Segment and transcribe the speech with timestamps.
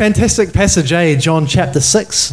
[0.00, 1.14] fantastic passage, eh?
[1.16, 2.32] John chapter 6.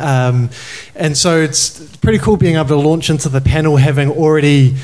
[0.00, 0.48] Um,
[0.94, 4.76] and so it's pretty cool being able to launch into the panel having already,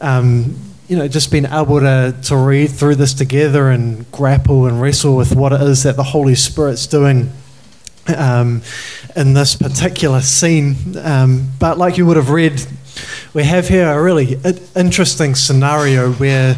[0.00, 0.56] um,
[0.88, 5.14] you know, just been able to, to read through this together and grapple and wrestle
[5.14, 7.30] with what it is that the Holy Spirit's doing
[8.16, 8.62] um,
[9.14, 10.96] in this particular scene.
[11.02, 12.62] Um, but like you would have read,
[13.34, 14.40] we have here a really
[14.74, 16.56] interesting scenario where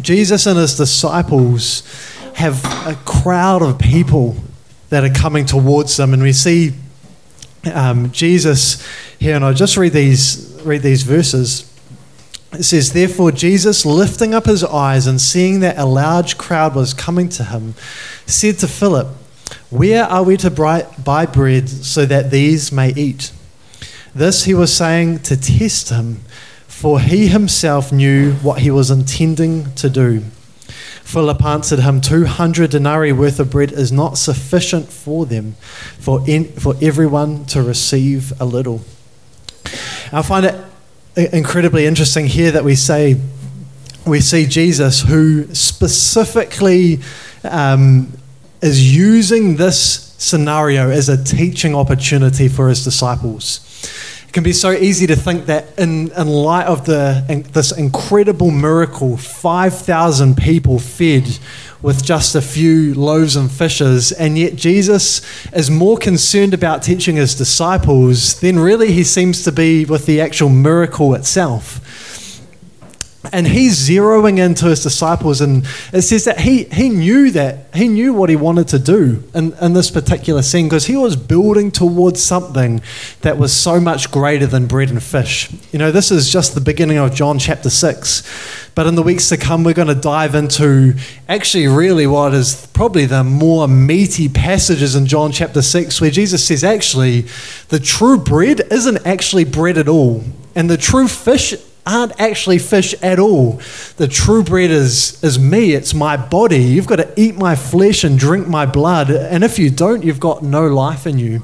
[0.00, 4.36] Jesus and his disciples have a crowd of people
[4.90, 6.72] that are coming towards them, and we see
[7.72, 8.86] um, Jesus
[9.18, 11.70] here, and I'll just read these read these verses.
[12.52, 16.94] It says, Therefore, Jesus, lifting up his eyes and seeing that a large crowd was
[16.94, 17.74] coming to him,
[18.26, 19.08] said to Philip,
[19.70, 23.32] Where are we to buy bread so that these may eat?
[24.14, 26.20] This he was saying to test him,
[26.68, 30.22] for he himself knew what he was intending to do.
[31.04, 35.52] Philip answered him, 200 denarii worth of bread is not sufficient for them,
[35.98, 38.80] for, in, for everyone to receive a little.
[40.10, 40.54] I find it
[41.32, 43.20] incredibly interesting here that we say,
[44.06, 47.00] we see Jesus who specifically
[47.44, 48.12] um,
[48.62, 53.60] is using this scenario as a teaching opportunity for his disciples
[54.34, 58.50] can be so easy to think that in, in light of the, in, this incredible
[58.50, 61.38] miracle, 5,000 people fed
[61.80, 67.14] with just a few loaves and fishes, and yet Jesus is more concerned about teaching
[67.14, 71.80] his disciples than really he seems to be with the actual miracle itself
[73.32, 77.88] and he's zeroing into his disciples and it says that he, he knew that he
[77.88, 81.70] knew what he wanted to do in, in this particular scene because he was building
[81.70, 82.80] towards something
[83.22, 85.50] that was so much greater than bread and fish.
[85.72, 89.28] You know this is just the beginning of john chapter 6 but in the weeks
[89.28, 90.94] to come we're going to dive into
[91.28, 96.46] actually really what is probably the more meaty passages in john chapter 6 where jesus
[96.46, 97.24] says actually
[97.68, 100.22] the true bread isn't actually bread at all.
[100.54, 101.54] And the true fish
[101.86, 103.60] aren't actually fish at all.
[103.96, 106.62] The true bread is, is me, it's my body.
[106.62, 109.10] You've got to eat my flesh and drink my blood.
[109.10, 111.42] And if you don't, you've got no life in you.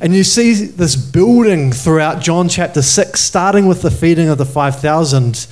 [0.00, 4.44] And you see this building throughout John chapter 6, starting with the feeding of the
[4.44, 5.46] 5,000.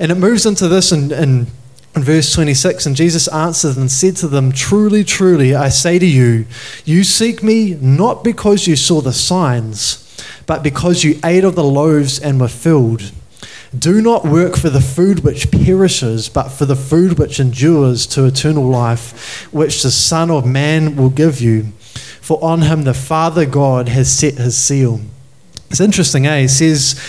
[0.00, 1.46] And it moves into this in, in,
[1.94, 2.86] in verse 26.
[2.86, 6.46] And Jesus answered and said to them, Truly, truly, I say to you,
[6.84, 9.98] you seek me not because you saw the signs,
[10.46, 13.12] but because you ate of the loaves and were filled.
[13.76, 18.26] Do not work for the food which perishes, but for the food which endures to
[18.26, 21.72] eternal life, which the Son of Man will give you.
[22.20, 25.00] For on him the Father God has set his seal.
[25.70, 26.42] It's interesting, eh?
[26.42, 27.00] He says,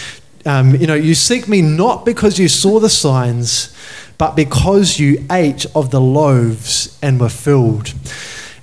[0.45, 3.75] um, you know, you seek me not because you saw the signs,
[4.17, 7.93] but because you ate of the loaves and were filled.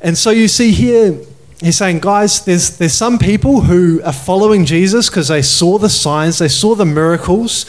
[0.01, 1.21] And so you see here,
[1.61, 5.91] he's saying, guys, there's, there's some people who are following Jesus because they saw the
[5.91, 7.67] signs, they saw the miracles,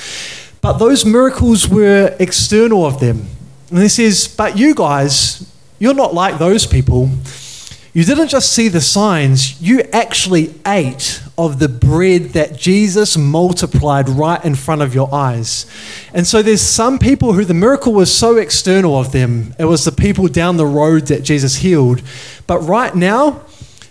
[0.61, 3.25] but those miracles were external of them.
[3.69, 7.09] And he says, but you guys, you're not like those people.
[7.93, 14.07] You didn't just see the signs, you actually ate of the bread that Jesus multiplied
[14.07, 15.65] right in front of your eyes.
[16.13, 19.53] And so there's some people who the miracle was so external of them.
[19.59, 22.01] It was the people down the road that Jesus healed.
[22.47, 23.41] But right now,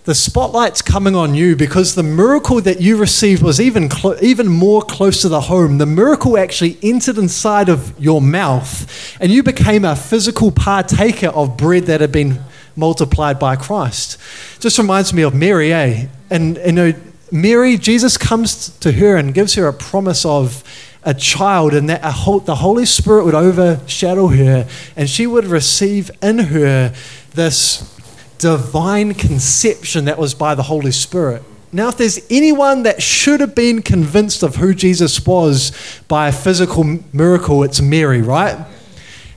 [0.05, 3.91] the spotlight's coming on you because the miracle that you received was even,
[4.23, 5.79] even more close to the home.
[5.79, 11.57] The miracle actually entered inside of your mouth, and you became a physical partaker of
[11.57, 12.41] bread that had been
[12.77, 14.19] multiplied by Christ.
[14.59, 16.07] Just reminds me of Mary, eh?
[16.31, 16.95] And you know,
[17.31, 20.65] Mary, Jesus comes to her and gives her a promise of
[21.03, 22.03] a child, and that
[22.45, 26.95] the Holy Spirit would overshadow her, and she would receive in her
[27.35, 28.00] this
[28.41, 31.43] divine conception that was by the Holy Spirit.
[31.73, 35.73] Now, if there's anyone that should have been convinced of who Jesus was
[36.09, 38.59] by a physical miracle, it's Mary, right?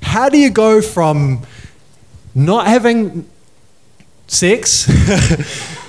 [0.02, 1.46] How do you go from
[2.34, 3.30] not having
[4.28, 4.88] sex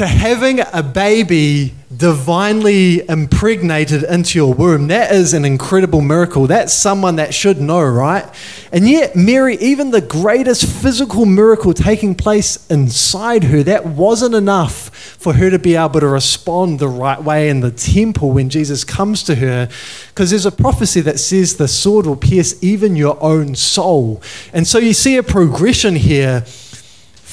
[0.00, 4.86] to having a baby divinely impregnated into your womb.
[4.86, 6.46] That is an incredible miracle.
[6.46, 8.24] That's someone that should know, right?
[8.72, 14.88] And yet, Mary, even the greatest physical miracle taking place inside her, that wasn't enough
[15.18, 18.84] for her to be able to respond the right way in the temple when Jesus
[18.84, 19.68] comes to her.
[20.08, 24.22] Because there's a prophecy that says the sword will pierce even your own soul.
[24.54, 26.46] And so you see a progression here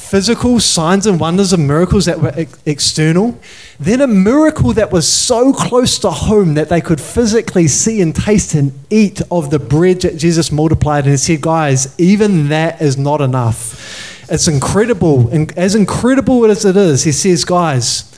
[0.09, 3.39] physical signs and wonders and miracles that were ex- external,
[3.79, 8.15] then a miracle that was so close to home that they could physically see and
[8.15, 11.03] taste and eat of the bread that Jesus multiplied.
[11.03, 14.05] And he said, Guys, even that is not enough.
[14.29, 15.29] It's incredible.
[15.29, 18.13] And as incredible as it is, he says, guys,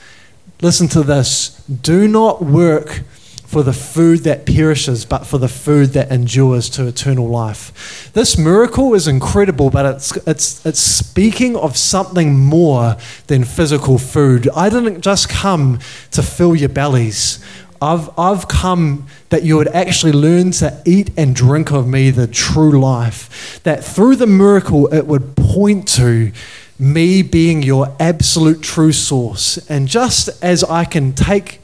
[0.62, 1.64] listen to this.
[1.68, 3.02] Do not work
[3.50, 8.12] for the food that perishes, but for the food that endures to eternal life.
[8.14, 14.48] This miracle is incredible, but it's, it's, it's speaking of something more than physical food.
[14.56, 15.80] I didn't just come
[16.12, 17.44] to fill your bellies.
[17.82, 22.28] I've, I've come that you would actually learn to eat and drink of me the
[22.28, 23.60] true life.
[23.64, 26.32] That through the miracle, it would point to
[26.78, 29.58] me being your absolute true source.
[29.72, 31.59] And just as I can take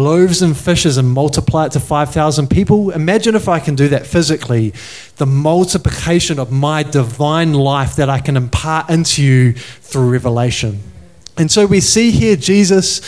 [0.00, 2.90] loaves and fishes and multiply it to 5,000 people.
[2.90, 4.72] Imagine if I can do that physically,
[5.16, 10.80] the multiplication of my divine life that I can impart into you through revelation.
[11.36, 13.00] And so we see here Jesus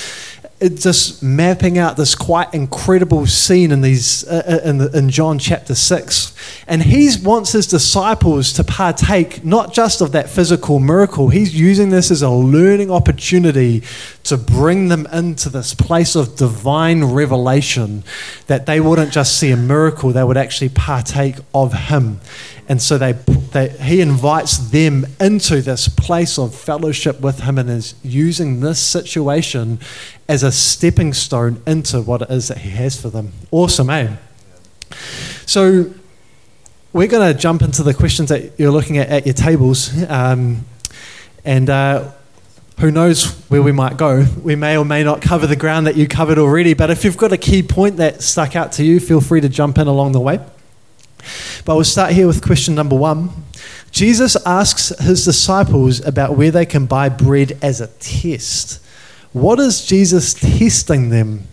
[0.70, 5.38] just mapping out this quite incredible scene in these uh, uh, in, the, in John
[5.38, 6.34] chapter 6
[6.66, 11.28] and he wants his disciples to partake not just of that physical miracle.
[11.28, 13.82] He's using this as a learning opportunity
[14.24, 18.04] to bring them into this place of divine revelation
[18.46, 22.20] that they wouldn't just see a miracle they would actually partake of him.
[22.68, 27.68] And so they, they, he invites them into this place of fellowship with him and
[27.68, 29.80] is using this situation
[30.32, 33.32] as a stepping stone into what it is that he has for them.
[33.50, 34.16] Awesome, eh?
[35.44, 35.92] So
[36.94, 39.90] we're going to jump into the questions that you're looking at at your tables.
[40.08, 40.64] Um,
[41.44, 42.12] and uh,
[42.80, 44.24] who knows where we might go.
[44.42, 47.18] We may or may not cover the ground that you covered already, but if you've
[47.18, 50.12] got a key point that stuck out to you, feel free to jump in along
[50.12, 50.38] the way.
[51.66, 53.28] But we'll start here with question number one.
[53.90, 58.78] Jesus asks his disciples about where they can buy bread as a test.
[59.32, 61.44] What is Jesus testing them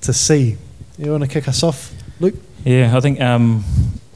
[0.00, 0.56] to see?
[0.96, 2.36] You want to kick us off, Luke?
[2.64, 3.64] Yeah, I think um,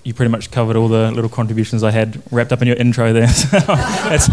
[0.03, 3.13] you pretty much covered all the little contributions I had wrapped up in your intro
[3.13, 3.27] there.
[3.27, 4.29] that's,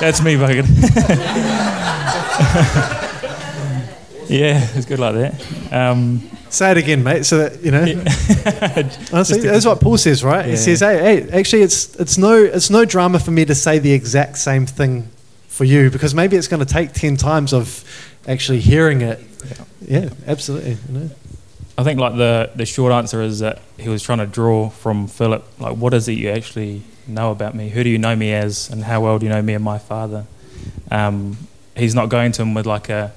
[0.00, 0.66] that's me, Bogan.
[4.28, 5.72] yeah, it's good like that.
[5.72, 7.24] Um, Say it again, mate.
[7.24, 7.80] So that you know.
[9.16, 10.44] Honestly, that's what Paul says, right?
[10.44, 10.50] Yeah.
[10.50, 13.78] He says, "Hey, hey, actually, it's it's no it's no drama for me to say
[13.78, 15.08] the exact same thing
[15.48, 17.82] for you because maybe it's going to take ten times of
[18.26, 19.20] actually hearing it."
[19.80, 20.78] Yeah, yeah absolutely.
[20.88, 21.10] You know?
[21.78, 25.06] I think like the the short answer is that he was trying to draw from
[25.06, 27.70] Philip, like, what is it you actually know about me?
[27.70, 29.78] Who do you know me as, and how well do you know me and my
[29.78, 30.26] father?
[30.90, 31.36] Um,
[31.76, 33.12] he's not going to him with like a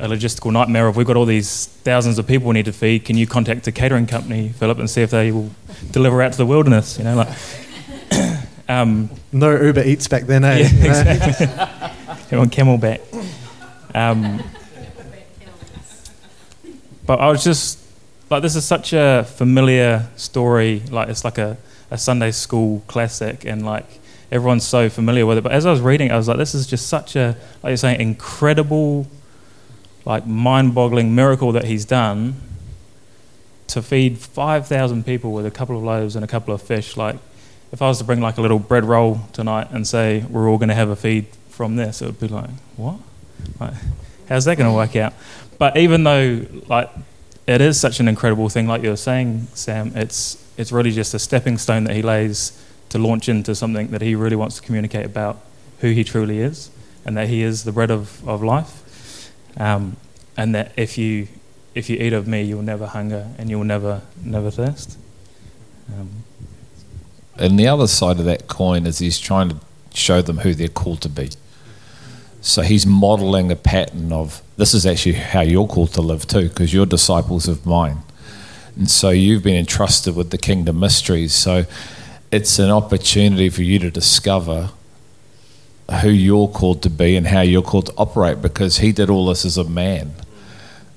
[0.00, 3.04] a logistical nightmare of we've got all these thousands of people we need to feed.
[3.04, 5.50] Can you contact a catering company, Philip, and see if they will
[5.90, 6.98] deliver out to the wilderness?
[6.98, 7.28] You know, like.
[8.68, 10.58] um, no Uber Eats back then, eh?
[10.58, 11.46] Yeah, exactly.
[12.38, 13.00] on Camelback.
[13.98, 14.40] Um,
[17.04, 17.80] but I was just
[18.30, 20.82] like, this is such a familiar story.
[20.88, 21.56] Like, it's like a,
[21.90, 23.98] a Sunday school classic, and like
[24.30, 25.40] everyone's so familiar with it.
[25.40, 27.76] But as I was reading, I was like, this is just such a, like you're
[27.76, 29.08] saying, incredible
[30.04, 32.36] like mind-boggling miracle that he's done
[33.66, 36.96] to feed 5,000 people with a couple of loaves and a couple of fish.
[36.96, 37.16] Like,
[37.72, 40.56] if I was to bring like a little bread roll tonight and say we're all
[40.56, 43.00] going to have a feed from this, it would be like, what?
[43.60, 43.74] Like,
[44.28, 45.14] how's that going to work out?
[45.58, 46.90] But even though like
[47.46, 51.14] it is such an incredible thing, like you were saying, Sam, it's it's really just
[51.14, 52.52] a stepping stone that he lays
[52.90, 55.40] to launch into something that he really wants to communicate about
[55.80, 56.70] who he truly is
[57.04, 59.96] and that he is the bread of, of life um,
[60.36, 61.28] and that if you
[61.74, 64.98] if you eat of me, you'll never hunger and you'll never never thirst.
[65.92, 66.24] Um,
[67.36, 69.56] and the other side of that coin is he's trying to
[69.94, 71.30] show them who they're called to be.
[72.48, 76.48] So he's modeling a pattern of this is actually how you're called to live too,
[76.48, 77.98] because you're disciples of mine.
[78.74, 81.34] And so you've been entrusted with the kingdom mysteries.
[81.34, 81.66] So
[82.32, 84.70] it's an opportunity for you to discover
[86.00, 89.26] who you're called to be and how you're called to operate because he did all
[89.26, 90.14] this as a man.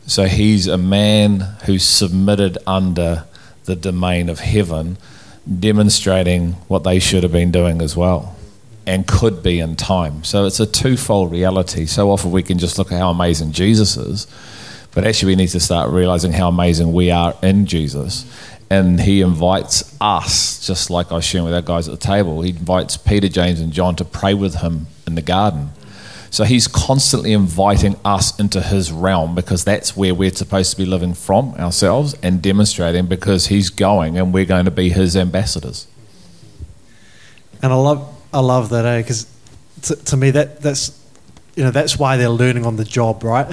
[0.07, 3.25] So he's a man who's submitted under
[3.65, 4.97] the domain of heaven,
[5.59, 8.37] demonstrating what they should have been doing as well
[8.85, 10.23] and could be in time.
[10.23, 11.85] So it's a twofold reality.
[11.85, 14.27] So often we can just look at how amazing Jesus is,
[14.93, 18.25] but actually we need to start realizing how amazing we are in Jesus
[18.71, 22.41] and he invites us, just like I was sharing with our guys at the table,
[22.41, 25.71] he invites Peter, James, and John to pray with him in the garden.
[26.29, 30.85] So he's constantly inviting us into his realm because that's where we're supposed to be
[30.85, 35.87] living from ourselves and demonstrating because he's going and we're going to be his ambassadors.
[37.61, 39.01] And I love, I love that, eh?
[39.01, 39.27] Because
[39.83, 40.99] to, to me, that that's
[41.55, 43.47] you know that's why they're learning on the job, right?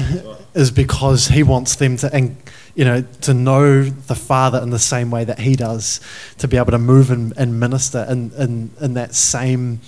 [0.54, 2.14] is because he wants them to.
[2.14, 2.37] And,
[2.75, 6.00] you know, to know the Father in the same way that He does,
[6.38, 9.80] to be able to move and, and minister in, in, in that same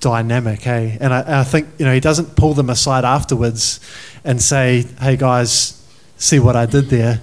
[0.00, 0.96] dynamic, eh?
[1.00, 3.80] And I, I think you know he doesn't pull them aside afterwards
[4.24, 5.82] and say, "Hey guys,
[6.16, 7.20] see what I did there."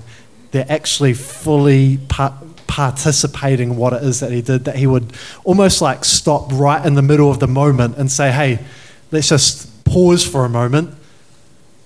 [0.51, 2.33] They're actually fully part,
[2.67, 4.65] participating what it is that he did.
[4.65, 8.31] That he would almost like stop right in the middle of the moment and say,
[8.31, 8.59] "Hey,
[9.11, 10.95] let's just pause for a moment.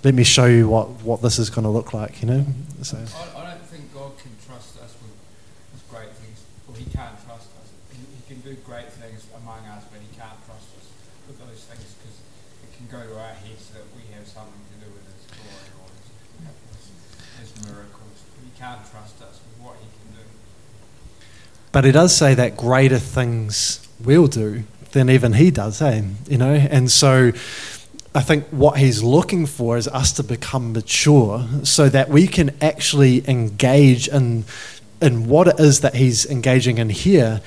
[0.03, 2.45] Let me show you what what this is going to look like." You know,
[2.81, 2.97] so.
[2.97, 5.15] I, I don't think God can trust us with,
[5.73, 7.67] with great things, or He can't trust us.
[7.91, 10.87] He, he can do great things among us, but He can't trust us
[11.27, 12.17] with those things because
[12.63, 15.69] it can go to our heads that we have something to do with His glory
[15.83, 16.55] or His,
[17.43, 18.23] his, his miracles.
[18.39, 20.25] He can't trust us with what He can do.
[21.71, 26.01] But he does say that greater things we'll do than even he does, eh?
[26.27, 27.31] You know, and so
[28.15, 32.55] I think what he's looking for is us to become mature so that we can
[32.61, 34.45] actually engage in
[35.01, 37.41] in what it is that he's engaging in here.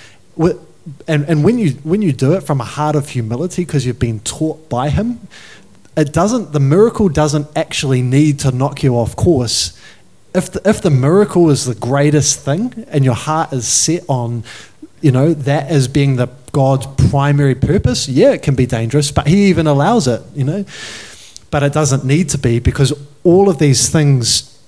[1.07, 3.99] And, and when you when you do it from a heart of humility because you've
[3.99, 5.27] been taught by him,
[5.97, 9.79] it doesn't the miracle doesn't actually need to knock you off course
[10.35, 14.45] if the, if the miracle is the greatest thing and your heart is set on
[15.01, 19.27] you know that as being the god's primary purpose yeah it can be dangerous but
[19.27, 20.65] he even allows it you know.
[21.51, 24.59] But it doesn't need to be because all of these things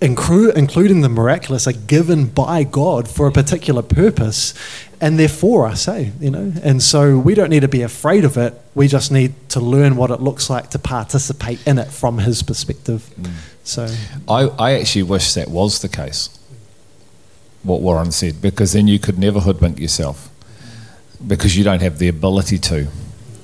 [0.00, 4.54] inclu- including the miraculous are given by god for a particular purpose
[5.02, 6.10] and they're for us eh?
[6.18, 6.50] you know.
[6.62, 8.54] And so we don't need to be afraid of it.
[8.74, 12.42] We just need to learn what it looks like to participate in it from his
[12.42, 13.10] perspective
[13.64, 13.88] so
[14.28, 16.28] I, I actually wish that was the case,
[17.62, 20.30] what Warren said, because then you could never hoodwink yourself
[21.26, 22.88] because you don't have the ability to.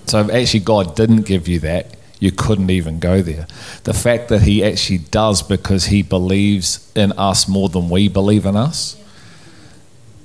[0.06, 3.46] So if actually God didn't give you that, you couldn't even go there.
[3.85, 8.46] The fact that He actually does because He believes in us more than we believe
[8.46, 8.96] in us,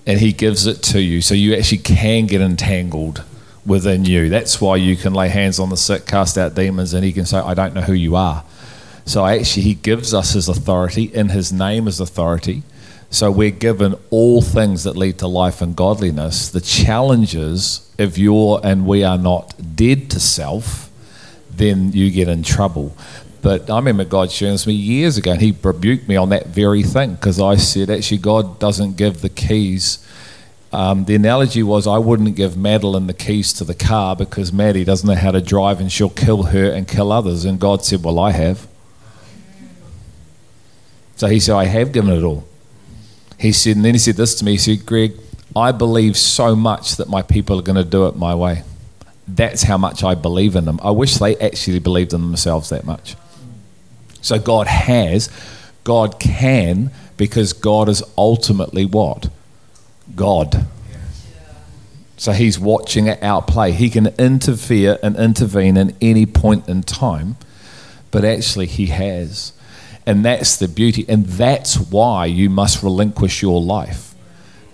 [0.07, 3.23] and He gives it to you, so you actually can get entangled
[3.65, 4.29] within you.
[4.29, 7.25] That's why you can lay hands on the sick, cast out demons, and He can
[7.25, 8.45] say, I don't know who you are.
[9.11, 12.63] So actually, he gives us his authority in his name as authority.
[13.09, 16.47] So we're given all things that lead to life and godliness.
[16.47, 20.89] The challenge is if you're and we are not dead to self,
[21.49, 22.95] then you get in trouble.
[23.41, 26.29] But I remember God sharing this with me years ago, and He rebuked me on
[26.29, 30.07] that very thing because I said, actually, God doesn't give the keys.
[30.71, 34.85] Um, the analogy was I wouldn't give Madeline the keys to the car because Maddie
[34.85, 37.43] doesn't know how to drive and she'll kill her and kill others.
[37.43, 38.70] And God said, Well, I have.
[41.21, 42.47] So he said, I have given it all.
[43.37, 44.53] He said, and then he said this to me.
[44.53, 45.13] He said, Greg,
[45.55, 48.63] I believe so much that my people are going to do it my way.
[49.27, 50.79] That's how much I believe in them.
[50.81, 53.15] I wish they actually believed in themselves that much.
[54.23, 55.29] So God has,
[55.83, 59.29] God can, because God is ultimately what?
[60.15, 60.65] God.
[62.17, 63.73] So he's watching it outplay.
[63.73, 67.35] He can interfere and intervene in any point in time,
[68.09, 69.53] but actually he has.
[70.05, 71.05] And that's the beauty.
[71.07, 74.15] And that's why you must relinquish your life.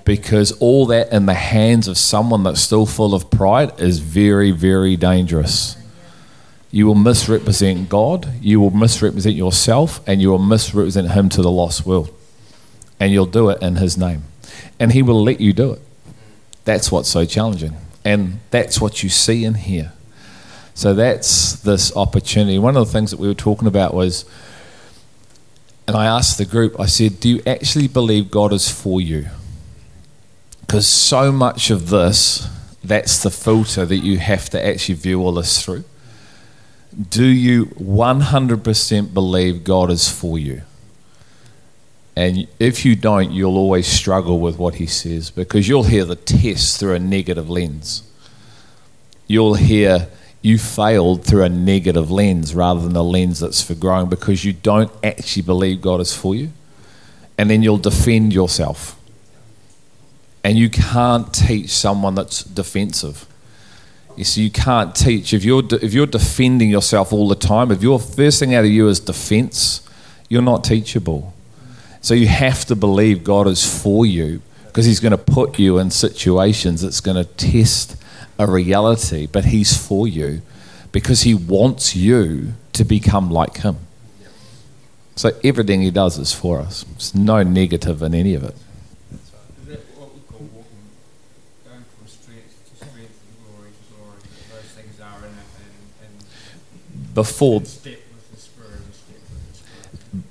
[0.05, 4.51] Because all that in the hands of someone that's still full of pride is very,
[4.51, 5.75] very dangerous.
[6.71, 11.51] You will misrepresent God, you will misrepresent yourself, and you will misrepresent Him to the
[11.51, 12.13] lost world.
[12.99, 14.23] And you'll do it in His name.
[14.79, 15.81] And He will let you do it.
[16.65, 17.75] That's what's so challenging.
[18.05, 19.91] And that's what you see in here.
[20.73, 22.59] So that's this opportunity.
[22.59, 24.25] One of the things that we were talking about was
[25.87, 29.27] and I asked the group, I said, Do you actually believe God is for you?
[30.61, 32.49] Because so much of this,
[32.83, 35.85] that's the filter that you have to actually view all this through.
[37.09, 40.63] Do you 100% believe God is for you?
[42.17, 46.15] And if you don't, you'll always struggle with what he says because you'll hear the
[46.15, 48.01] test through a negative lens.
[49.27, 50.07] You'll hear
[50.47, 54.53] you failed through a negative lens rather than a lens that's for growing because you
[54.53, 56.51] don't actually believe God is for you.
[57.37, 58.97] And then you'll defend yourself.
[60.43, 63.25] And you can't teach someone that's defensive.
[64.15, 67.69] You see, you can't teach if you're de- if you're defending yourself all the time.
[67.69, 69.87] If your first thing out of you is defense,
[70.29, 71.33] you're not teachable.
[72.01, 75.77] So you have to believe God is for you because He's going to put you
[75.77, 77.97] in situations that's going to test
[78.37, 80.41] a reality, but He's for you
[80.91, 83.77] because He wants you to become like Him.
[85.15, 86.83] So everything He does is for us.
[86.83, 88.55] There's no negative in any of it.
[89.11, 90.77] Is that what we call walking,
[91.65, 94.19] going from strength to strength glory to glory?
[94.51, 95.31] Those things are it
[96.03, 96.23] and,
[96.99, 97.63] and Before,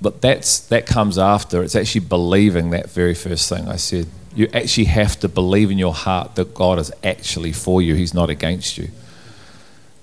[0.00, 1.62] but that's that comes after.
[1.62, 4.06] It's actually believing that very first thing I said.
[4.36, 7.94] You actually have to believe in your heart that God is actually for you.
[7.94, 8.90] He's not against you.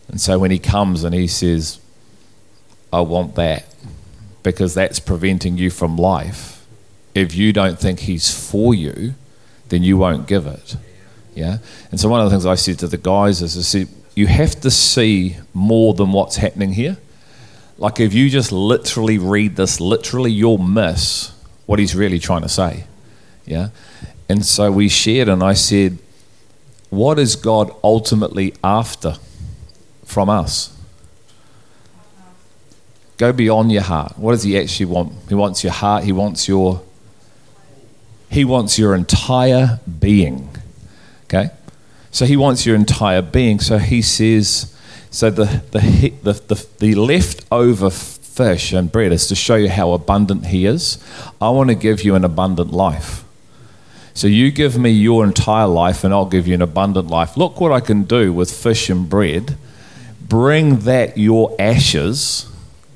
[0.07, 1.79] And so when he comes and he says,
[2.91, 3.65] I want that,
[4.41, 6.65] because that's preventing you from life,
[7.15, 9.13] if you don't think he's for you,
[9.69, 10.75] then you won't give it.
[11.35, 11.59] Yeah?
[11.91, 14.27] And so one of the things I said to the guys is, I said, you
[14.27, 16.97] have to see more than what's happening here.
[17.77, 21.31] Like if you just literally read this literally, you'll miss
[21.65, 22.85] what he's really trying to say.
[23.45, 23.69] Yeah?
[24.29, 25.97] And so we shared, and I said,
[26.89, 29.17] What is God ultimately after
[30.05, 30.75] from us?
[33.17, 34.17] Go beyond your heart.
[34.17, 35.13] What does he actually want?
[35.29, 36.81] He wants your heart, he wants your
[38.29, 40.49] he wants your entire being.
[41.25, 41.51] Okay?
[42.11, 43.59] So he wants your entire being.
[43.59, 44.75] So he says,
[45.11, 49.91] so the, the, the, the, the leftover fish and bread is to show you how
[49.91, 50.97] abundant he is.
[51.39, 53.23] I want to give you an abundant life.
[54.13, 57.35] So you give me your entire life and I'll give you an abundant life.
[57.35, 59.57] Look what I can do with fish and bread.
[60.21, 62.47] Bring that your ashes,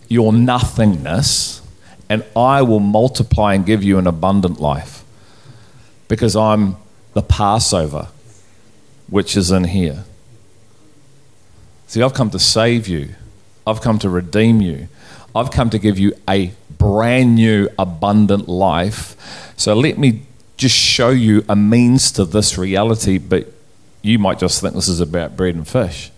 [0.07, 1.62] your nothingness,
[2.09, 5.03] and I will multiply and give you an abundant life
[6.07, 6.77] because I'm
[7.13, 8.07] the Passover,
[9.09, 10.05] which is in here.
[11.88, 13.15] See, I've come to save you,
[13.65, 14.88] I've come to redeem you,
[15.36, 19.53] I've come to give you a brand new, abundant life.
[19.57, 20.26] So let me
[20.57, 23.47] just show you a means to this reality, but
[24.01, 26.11] you might just think this is about bread and fish.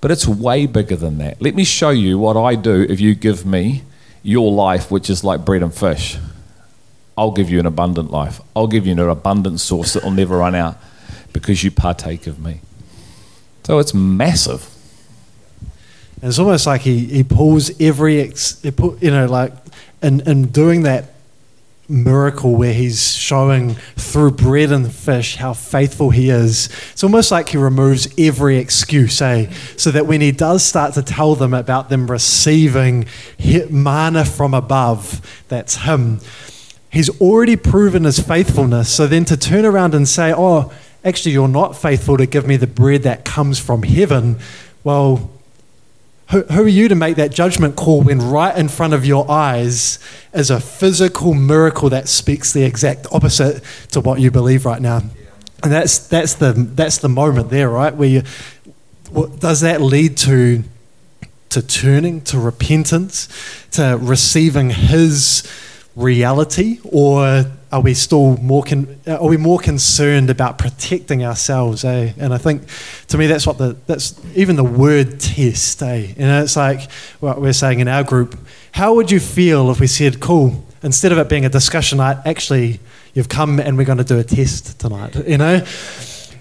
[0.00, 1.40] But it's way bigger than that.
[1.40, 3.82] Let me show you what I do if you give me
[4.22, 6.18] your life, which is like bread and fish.
[7.16, 8.40] I'll give you an abundant life.
[8.56, 10.76] I'll give you an abundant source that will never run out
[11.32, 12.60] because you partake of me.
[13.64, 14.68] So it's massive.
[16.20, 19.52] And it's almost like he, he pulls every, ex, you know, like
[20.02, 21.13] in, in doing that
[21.88, 26.68] miracle where he's showing through bread and fish how faithful he is.
[26.92, 29.50] It's almost like he removes every excuse, eh?
[29.76, 33.06] So that when he does start to tell them about them receiving
[33.70, 36.20] manna from above, that's him
[36.94, 38.88] He's already proven his faithfulness.
[38.88, 40.72] So then to turn around and say, oh,
[41.04, 44.38] actually, you're not faithful to give me the bread that comes from heaven,
[44.84, 45.28] well,
[46.34, 49.30] who, who are you to make that judgment call when right in front of your
[49.30, 50.00] eyes
[50.32, 55.02] is a physical miracle that speaks the exact opposite to what you believe right now?
[55.62, 57.94] And that's, that's, the, that's the moment there, right?
[57.94, 58.22] Where you,
[59.12, 60.64] what, does that lead to,
[61.50, 63.28] to turning, to repentance,
[63.70, 65.48] to receiving His
[65.94, 67.44] reality, or
[67.74, 71.84] are we still more con- are we more concerned about protecting ourselves?
[71.84, 72.12] Eh?
[72.18, 72.62] And I think
[73.08, 75.82] to me that's what the that's even the word test.
[75.82, 76.14] Eh?
[76.16, 78.38] Know, it's like what we're saying in our group.
[78.70, 82.18] How would you feel if we said, "Cool," instead of it being a discussion night,
[82.24, 82.78] actually
[83.12, 85.16] you've come and we're going to do a test tonight.
[85.26, 85.64] You know.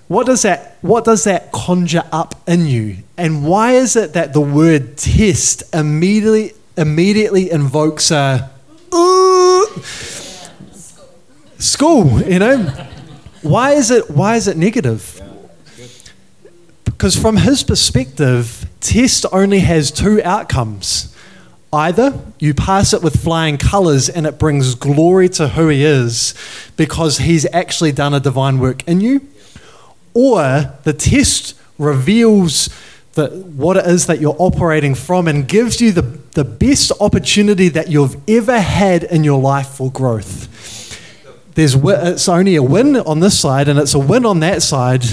[0.09, 2.97] What does that what does that conjure up in you?
[3.17, 8.51] And why is it that the word test immediately immediately invokes a
[8.93, 9.65] ooh,
[11.63, 12.57] school, you know?
[13.41, 15.21] Why is it why is it negative?
[16.85, 21.13] Because from his perspective, test only has two outcomes.
[21.71, 26.35] Either you pass it with flying colors and it brings glory to who he is
[26.77, 29.27] because he's actually done a divine work in you,
[30.13, 32.69] or the test reveals
[33.13, 36.01] the, what it is that you're operating from and gives you the,
[36.33, 40.47] the best opportunity that you've ever had in your life for growth.
[41.55, 45.03] There's, it's only a win on this side and it's a win on that side,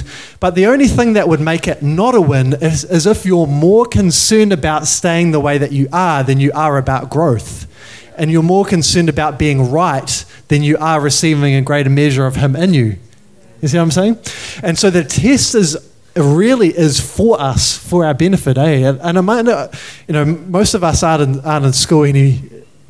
[0.41, 3.47] but the only thing that would make it not a win is, is if you're
[3.47, 7.67] more concerned about staying the way that you are than you are about growth.
[8.17, 12.37] And you're more concerned about being right than you are receiving a greater measure of
[12.37, 12.97] Him in you.
[13.63, 14.19] You see what I'm saying?
[14.63, 18.89] And so the test is it really is for us, for our benefit, eh?
[18.89, 19.75] And, and I might not,
[20.09, 22.41] you know, most of us aren't in, aren't in school any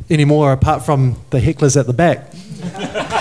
[0.08, 2.32] anymore, apart from the hecklers at the back.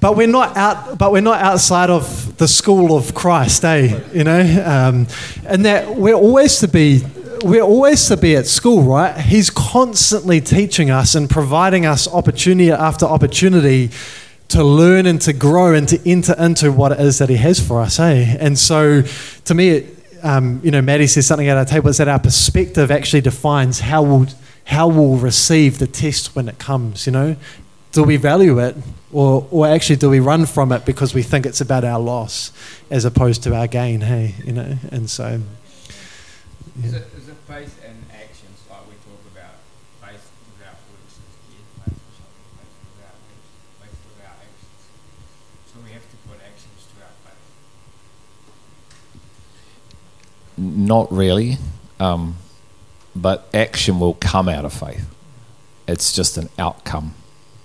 [0.00, 0.98] but we're not out.
[0.98, 4.00] But we're not outside of the school of Christ, eh?
[4.12, 5.06] You know, um,
[5.46, 7.02] and that we're always to be.
[7.42, 9.16] We're always to be at school, right?
[9.18, 13.90] He's constantly teaching us and providing us opportunity after opportunity
[14.48, 17.58] to learn and to grow and to enter into what it is that He has
[17.58, 18.36] for us, eh?
[18.38, 19.02] And so,
[19.44, 22.18] to me, it, um, you know, Maddie says something at our table is that our
[22.18, 24.26] perspective actually defines how we'll,
[24.64, 27.36] how we'll receive the test when it comes, you know?
[27.92, 28.76] Do we value it
[29.12, 32.52] or, or actually do we run from it because we think it's about our loss
[32.90, 34.34] as opposed to our gain, hey?
[34.44, 35.40] You know, and so.
[36.78, 36.86] Yeah.
[36.86, 39.54] Is, it, is it faith and actions like we talk about?
[40.00, 43.50] Faith without works is yet, faith or something, faith without words,
[43.80, 44.86] faith without actions.
[45.66, 47.40] So we have to put actions to our faith
[50.56, 51.58] not really.
[51.98, 52.36] Um,
[53.16, 55.04] but action will come out of faith.
[55.88, 57.14] It's just an outcome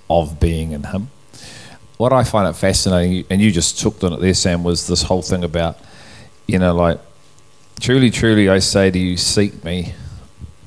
[0.09, 1.09] of being in Him.
[1.97, 5.03] What I find it fascinating, and you just took on it there, Sam, was this
[5.03, 5.77] whole thing about,
[6.47, 6.99] you know, like,
[7.79, 9.93] truly, truly, I say to you, seek me,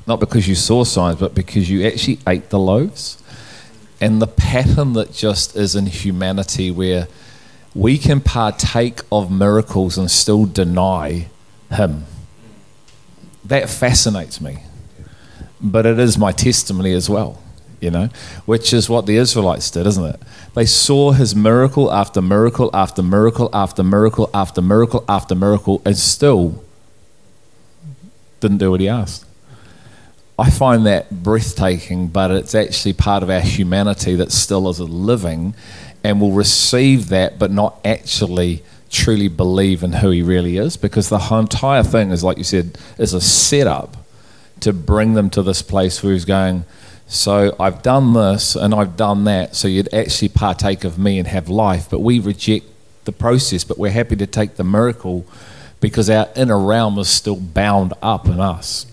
[0.07, 3.21] not because you saw signs, but because you actually ate the loaves.
[4.01, 7.07] And the pattern that just is in humanity where
[7.75, 11.27] we can partake of miracles and still deny
[11.69, 12.05] Him.
[13.45, 14.63] That fascinates me
[15.61, 17.41] but it is my testimony as well,
[17.81, 18.09] you know,
[18.45, 20.19] which is what the Israelites did, isn't it?
[20.53, 25.97] They saw his miracle after miracle after miracle after miracle after miracle after miracle and
[25.97, 26.63] still
[28.39, 29.25] didn't do what he asked.
[30.37, 35.53] I find that breathtaking, but it's actually part of our humanity that still is living
[36.03, 41.09] and will receive that, but not actually truly believe in who he really is because
[41.09, 43.97] the entire thing is, like you said, is a setup
[44.61, 46.63] to bring them to this place where he's going,
[47.09, 51.27] So I've done this and I've done that, so you'd actually partake of me and
[51.27, 51.89] have life.
[51.89, 52.67] But we reject
[53.05, 55.25] the process, but we're happy to take the miracle
[55.81, 58.85] because our inner realm is still bound up in us.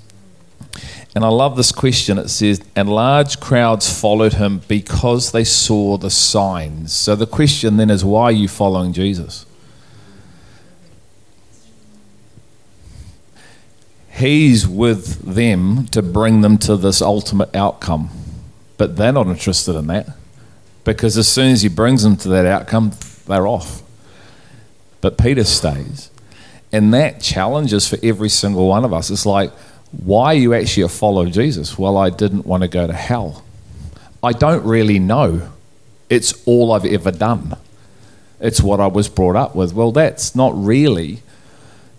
[1.14, 2.18] And I love this question.
[2.18, 6.94] It says, And large crowds followed him because they saw the signs.
[6.94, 9.45] So the question then is, why are you following Jesus?
[14.16, 18.10] He's with them to bring them to this ultimate outcome.
[18.78, 20.08] But they're not interested in that
[20.84, 22.92] because as soon as he brings them to that outcome,
[23.26, 23.82] they're off.
[25.00, 26.10] But Peter stays.
[26.72, 29.10] And that challenges for every single one of us.
[29.10, 29.50] It's like,
[29.92, 31.78] why are you actually a follower of Jesus?
[31.78, 33.44] Well, I didn't want to go to hell.
[34.22, 35.50] I don't really know.
[36.08, 37.56] It's all I've ever done.
[38.40, 39.74] It's what I was brought up with.
[39.74, 41.22] Well, that's not really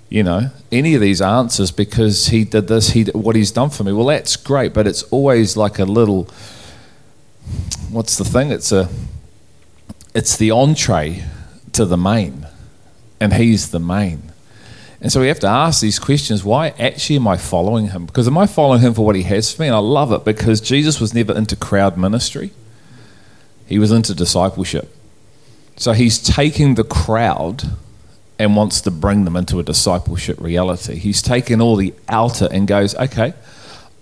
[0.09, 3.69] you know, any of these answers because he did this, he did what he's done
[3.69, 3.91] for me.
[3.91, 6.29] Well, that's great, but it's always like a little.
[7.89, 8.51] What's the thing?
[8.51, 8.89] It's a.
[10.15, 11.23] It's the entree
[11.73, 12.47] to the main,
[13.19, 14.31] and he's the main.
[14.99, 18.05] And so we have to ask these questions why actually am I following him?
[18.05, 19.67] Because am I following him for what he has for me?
[19.67, 22.51] And I love it because Jesus was never into crowd ministry,
[23.67, 24.93] he was into discipleship.
[25.75, 27.77] So he's taking the crowd
[28.39, 30.95] and wants to bring them into a discipleship reality.
[30.95, 33.33] He's taken all the outer and goes, okay,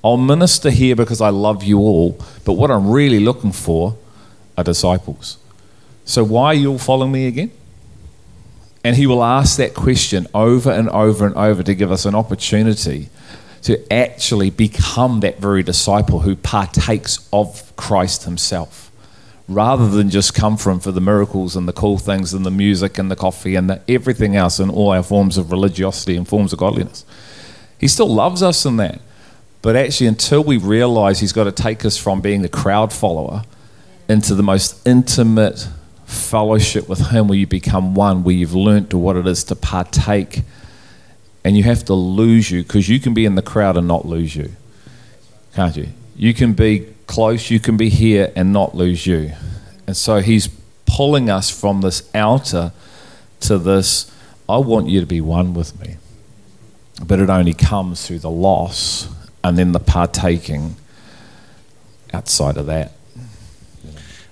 [0.03, 3.97] I'll minister here because I love you all, but what I'm really looking for
[4.57, 5.37] are disciples.
[6.05, 7.51] So why are you all following me again?
[8.83, 12.13] And he will ask that question over and over and over to give us an
[12.13, 13.09] opportunity
[13.63, 18.84] to actually become that very disciple who partakes of Christ himself
[19.47, 22.97] rather than just come from for the miracles and the cool things and the music
[22.97, 26.51] and the coffee and the everything else and all our forms of religiosity and forms
[26.51, 27.05] of godliness.
[27.79, 29.01] He still loves us in that.
[29.61, 33.43] But actually, until we realize He's got to take us from being the crowd follower
[34.07, 35.67] into the most intimate
[36.05, 39.55] fellowship with Him where you become one, where you've learnt to what it is to
[39.55, 40.43] partake.
[41.43, 44.05] And you have to lose you because you can be in the crowd and not
[44.05, 44.51] lose you.
[45.55, 45.87] Can't you?
[46.15, 49.33] You can be close, you can be here and not lose you.
[49.85, 50.49] And so he's
[50.85, 52.71] pulling us from this outer
[53.41, 54.11] to this,
[54.47, 55.97] I want you to be one with me.
[57.05, 59.09] But it only comes through the loss
[59.43, 60.75] and then the partaking
[62.13, 62.93] outside of that.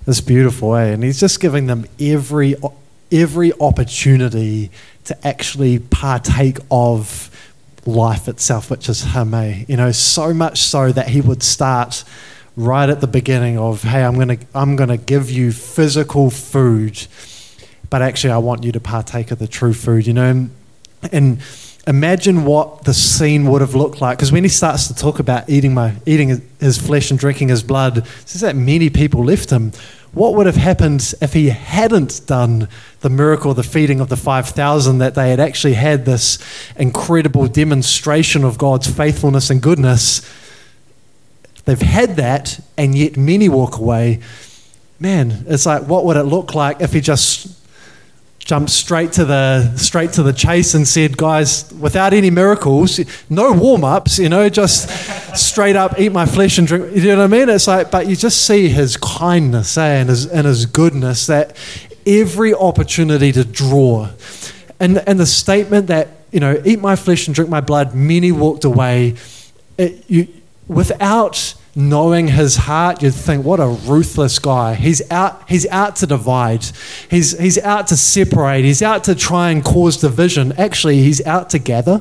[0.06, 0.86] It's beautiful, eh?
[0.86, 2.56] And he's just giving them every
[3.12, 4.70] every opportunity
[5.04, 7.30] to actually partake of
[7.86, 9.64] life itself, which is him, eh?
[9.68, 12.04] You know, so much so that he would start
[12.56, 17.06] right at the beginning of, hey, I'm to I'm to give you physical food,
[17.90, 20.30] but actually I want you to partake of the true food, you know?
[20.30, 20.50] And,
[21.12, 21.42] and
[21.86, 25.48] imagine what the scene would have looked like because when he starts to talk about
[25.50, 29.72] eating my eating his flesh and drinking his blood, says that many people left him.
[30.14, 32.68] What would have happened if he hadn't done
[33.00, 36.38] the miracle, the feeding of the 5,000, that they had actually had this
[36.76, 40.20] incredible demonstration of God's faithfulness and goodness?
[41.64, 44.20] They've had that, and yet many walk away.
[45.00, 47.48] Man, it's like, what would it look like if he just
[48.38, 53.52] jumped straight to the straight to the chase and said, "Guys, without any miracles, no
[53.52, 54.88] warm-ups, you know, just
[55.36, 57.48] straight up eat my flesh and drink." You know what I mean?
[57.48, 61.56] It's like, but you just see his kindness eh, and his and his goodness that
[62.06, 64.10] every opportunity to draw,
[64.78, 67.94] and and the statement that you know, eat my flesh and drink my blood.
[67.94, 69.14] Many walked away.
[69.78, 70.26] It, you,
[70.66, 74.74] without knowing his heart, you'd think, what a ruthless guy.
[74.74, 76.66] He's out, he's out to divide.
[77.10, 78.64] He's, he's out to separate.
[78.64, 80.52] He's out to try and cause division.
[80.52, 82.00] Actually, he's out to gather.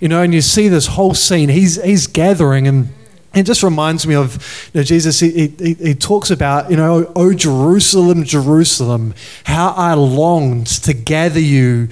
[0.00, 1.48] You know, and you see this whole scene.
[1.48, 2.88] He's, he's gathering and
[3.34, 5.20] it just reminds me of you know, Jesus.
[5.20, 11.40] He, he, he, talks about, you know, oh Jerusalem, Jerusalem, how I longed to gather
[11.40, 11.88] you,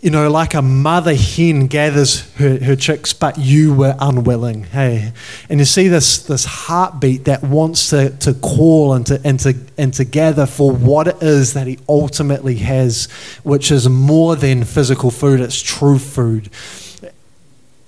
[0.00, 4.64] you know, like a mother hen gathers her, her chicks, but you were unwilling.
[4.64, 5.12] Hey,
[5.48, 9.54] and you see this this heartbeat that wants to, to call and to and to
[9.78, 13.06] and to gather for what it is that he ultimately has,
[13.42, 15.40] which is more than physical food.
[15.40, 16.50] It's true food.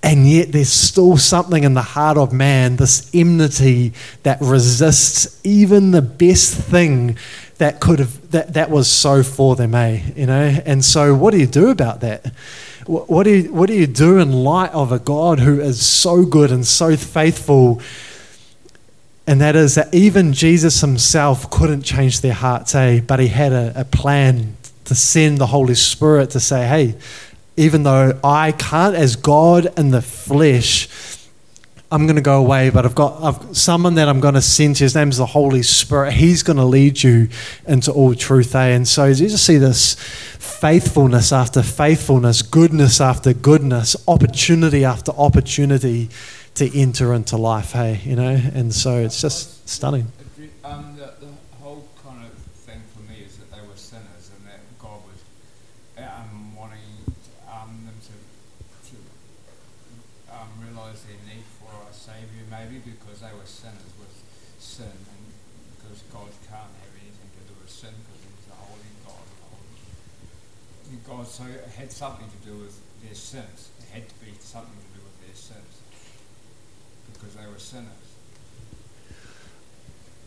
[0.02, 3.92] And yet, there's still something in the heart of man, this enmity
[4.24, 7.16] that resists even the best thing
[7.58, 10.02] that could have that, that was so for them, eh?
[10.16, 10.60] You know.
[10.66, 12.32] And so, what do you do about that?
[12.86, 16.24] What do you what do you do in light of a God who is so
[16.24, 17.80] good and so faithful?
[19.24, 23.00] And that is that even Jesus himself couldn't change their hearts, eh?
[23.06, 26.96] But he had a, a plan to send the Holy Spirit to say, hey,
[27.56, 30.88] even though I can't, as God in the flesh,
[31.90, 34.76] I'm going to go away, but I've got I've someone that I'm going to send
[34.76, 34.84] to.
[34.84, 36.14] His name is the Holy Spirit.
[36.14, 37.28] He's going to lead you
[37.68, 38.54] into all truth.
[38.54, 38.68] Eh?
[38.68, 39.94] And so you just see this
[40.38, 46.08] faithfulness after faithfulness, goodness after goodness, opportunity after opportunity
[46.54, 47.72] to enter into life.
[47.72, 50.12] Hey, you know, and so it's just stunning.
[50.64, 54.46] Um, the, the whole kind of thing for me is that they were sinners and
[54.46, 55.20] that God was
[55.98, 56.78] um, wanting
[57.50, 58.14] um, them to,
[58.92, 58.96] to
[60.30, 64.14] um, realize their need for a savior, maybe because they were sinners with
[64.60, 65.24] sin, and
[65.74, 69.24] because God can't have anything to do with sin because He's a holy God.
[69.24, 73.72] a Holy God, so it had something to do with their sins.
[73.82, 75.82] It had to be something to do with their sins
[77.22, 78.02] because they were sinners.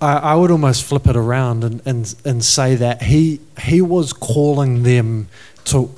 [0.02, 4.14] I, I would almost flip it around and, and, and say that he he was
[4.14, 5.28] calling them
[5.66, 5.90] to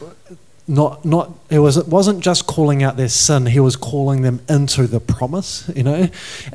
[0.67, 4.41] not not it was it wasn't just calling out their sin he was calling them
[4.49, 6.09] into the promise you know?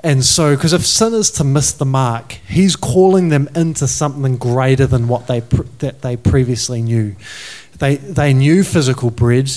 [0.05, 4.37] And so because if sin is to miss the mark he's calling them into something
[4.37, 7.17] greater than what they that they previously knew.
[7.79, 9.51] They they knew physical bread.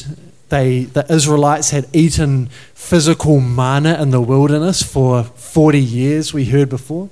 [0.49, 6.69] They the Israelites had eaten physical manna in the wilderness for 40 years we heard
[6.69, 7.09] before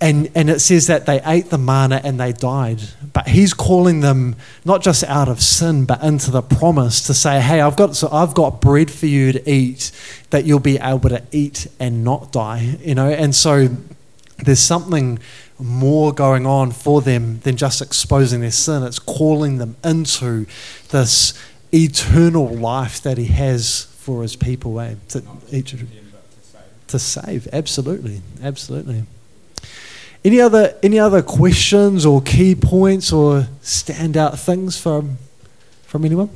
[0.00, 2.80] and, and it says that they ate the manna and they died.
[3.12, 7.40] But he's calling them not just out of sin, but into the promise to say,
[7.40, 9.92] hey, I've got, so I've got bread for you to eat
[10.30, 12.76] that you'll be able to eat and not die.
[12.80, 13.68] You know, and so
[14.38, 15.18] there's something
[15.58, 18.82] more going on for them than just exposing their sin.
[18.82, 20.46] It's calling them into
[20.88, 21.34] this
[21.74, 24.94] eternal life that he has for his people, eh?
[25.10, 25.76] To, each,
[26.86, 27.48] to save.
[27.52, 28.22] Absolutely.
[28.42, 29.04] Absolutely.
[30.22, 35.16] Any other any other questions or key points or standout things from
[35.84, 36.28] from anyone?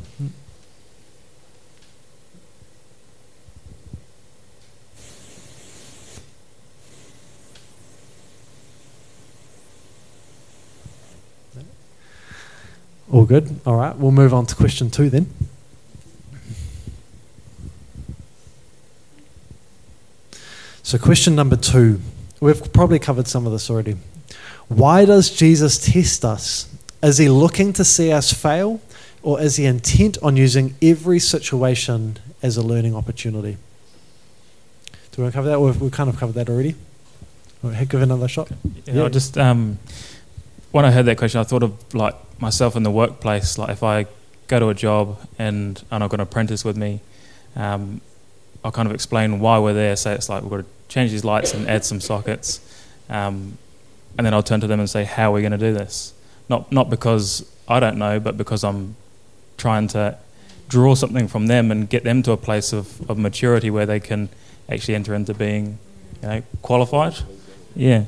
[13.15, 13.61] All good.
[13.65, 15.33] All right, we'll move on to question two then.
[20.83, 22.01] So, question number two.
[22.45, 23.97] We've probably covered some of this already.
[24.69, 26.71] Why does Jesus test us?
[27.03, 28.83] Is he looking to see us fail,
[29.23, 33.57] or is he intent on using every situation as a learning opportunity?
[34.93, 35.59] Do we want to cover that?
[35.59, 36.75] We've, we've kind of covered that already.
[37.63, 38.51] Give another shot.
[38.85, 39.05] Yeah, yeah.
[39.05, 39.79] I just um,
[40.71, 43.57] when I heard that question, I thought of like myself in the workplace.
[43.57, 44.05] Like if I
[44.49, 47.01] go to a job and and I've got an apprentice with me,
[47.57, 48.03] um,
[48.63, 49.97] I'll kind of explain why we're there.
[49.97, 52.61] Say it's like we've got to change these lights and add some sockets,
[53.11, 53.59] um,
[54.17, 56.15] and then I'll turn to them and say, "How are we going to do this?"
[56.49, 58.97] Not not because I don't know, but because I'm
[59.57, 60.17] trying to
[60.69, 64.01] draw something from them and get them to a place of, of maturity where they
[64.01, 64.29] can
[64.69, 65.79] actually enter into being,
[66.23, 67.15] you know, qualified.
[67.77, 68.07] Yeah.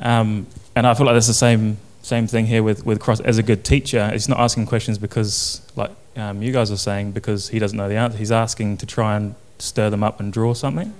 [0.00, 3.38] Um, and I feel like that's the same same thing here with with Christ as
[3.38, 4.10] a good teacher.
[4.12, 7.88] He's not asking questions because, like um, you guys are saying, because he doesn't know
[7.88, 8.18] the answer.
[8.18, 10.92] He's asking to try and stir them up and draw something.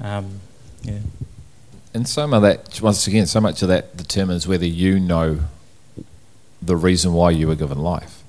[0.00, 0.40] Um,
[0.82, 0.98] yeah.
[1.94, 5.40] And some of that, once again, so much of that determines whether you know
[6.60, 8.22] the reason why you were given life.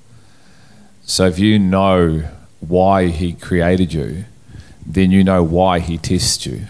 [1.03, 2.29] So if you know
[2.60, 4.25] why he created you,
[4.86, 6.67] then you know why he tests you.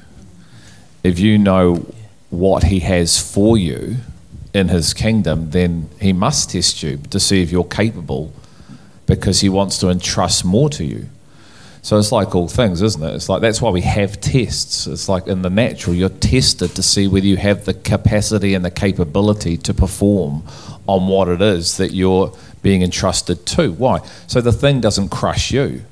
[1.03, 1.93] If you know
[2.29, 3.97] what he has for you
[4.53, 8.33] in his kingdom, then he must test you to see if you're capable
[9.05, 11.09] because he wants to entrust more to you.
[11.81, 13.15] So it's like all things, isn't it?
[13.15, 14.85] It's like that's why we have tests.
[14.85, 18.65] It's like in the natural, you're tested to see whether you have the capacity and
[18.65, 20.43] the capability to perform
[20.87, 23.71] on what it is that you're being entrusted to.
[23.71, 23.99] Why?
[24.27, 25.83] So the thing doesn't crush you.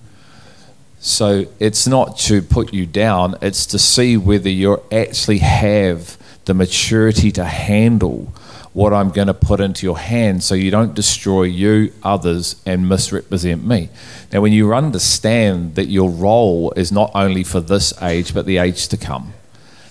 [0.99, 6.53] So it's not to put you down, it's to see whether you actually have the
[6.53, 8.33] maturity to handle
[8.77, 12.87] what I'm going to put into your hands so you don't destroy you, others, and
[12.87, 13.89] misrepresent me.
[14.31, 18.59] Now, when you understand that your role is not only for this age, but the
[18.59, 19.33] age to come,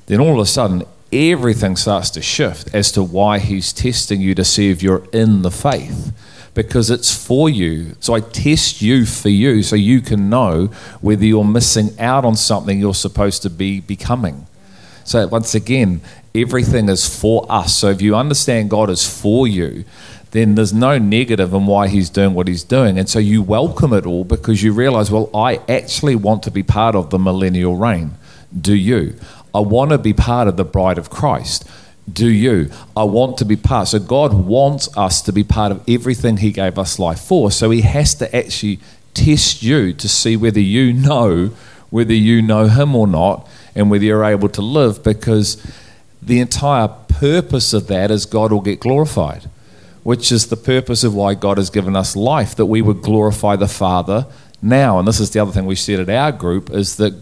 [0.07, 4.37] then all of a sudden everything starts to shift as to why he's testing you
[4.37, 6.13] to see if you're in the faith
[6.55, 7.97] because it's for you.
[7.99, 10.67] So I test you for you so you can know
[11.01, 14.47] whether you're missing out on something you're supposed to be becoming.
[15.03, 16.03] So once again,
[16.37, 17.77] everything is for us.
[17.77, 19.85] So if you understand God is for you,
[20.31, 22.99] then there's no negative in why he's doing what he's doing.
[22.99, 26.63] And so you welcome it all because you realize, well, I actually want to be
[26.63, 28.13] part of the millennial reign.
[28.59, 29.19] Do you?
[29.55, 31.69] I want to be part of the bride of Christ
[32.11, 32.71] do you?
[32.97, 33.89] I want to be part.
[33.89, 37.51] So God wants us to be part of everything He gave us life for.
[37.51, 38.79] So He has to actually
[39.15, 41.51] test you to see whether you know
[41.89, 45.57] whether you know Him or not and whether you're able to live because
[46.23, 49.49] the entire purpose of that is God will get glorified,
[50.03, 53.57] which is the purpose of why God has given us life, that we would glorify
[53.57, 54.27] the Father
[54.63, 54.99] now.
[54.99, 57.15] And this is the other thing we said at our group is that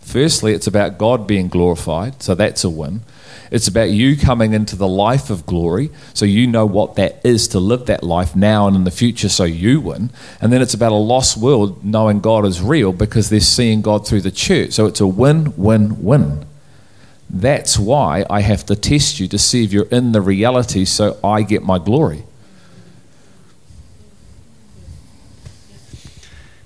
[0.00, 3.02] firstly, it's about God being glorified, so that's a win.
[3.50, 7.48] It's about you coming into the life of glory, so you know what that is
[7.48, 10.10] to live that life now and in the future, so you win.
[10.40, 14.06] And then it's about a lost world knowing God is real because they're seeing God
[14.06, 14.72] through the church.
[14.72, 16.44] So it's a win, win, win.
[17.32, 21.16] That's why I have to test you to see if you're in the reality so
[21.22, 22.24] I get my glory.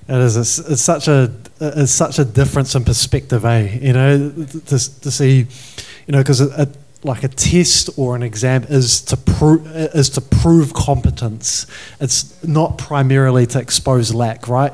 [0.09, 0.37] It is.
[0.37, 3.79] It's, it's such a it's such a difference in perspective, eh?
[3.81, 5.47] You know, to, to see
[6.07, 6.41] you know, because
[7.03, 11.67] like a test or an exam is to prove is to prove competence.
[12.01, 14.73] It's not primarily to expose lack, right?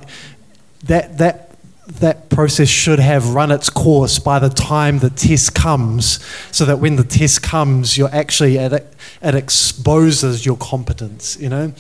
[0.85, 1.50] That that
[1.99, 6.79] that process should have run its course by the time the test comes, so that
[6.79, 11.37] when the test comes, you're actually at it, it exposes your competence.
[11.39, 11.73] You know,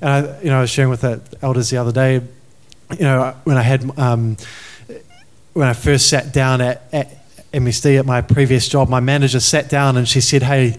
[0.00, 2.14] and I, you know, I was sharing with the elders the other day.
[2.98, 4.36] You know, when I had um,
[5.52, 7.16] when I first sat down at, at
[7.52, 10.78] MSD at my previous job, my manager sat down and she said, "Hey,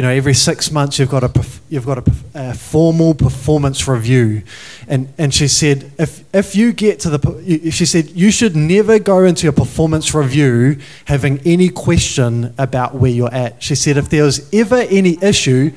[0.00, 4.42] you know, every six months you've got a you've got a, a, formal performance review,"
[4.88, 8.98] and and she said, "If if you get to the," she said, "you should never
[8.98, 14.08] go into a performance review having any question about where you're at." She said, "If
[14.08, 15.72] there was ever any issue."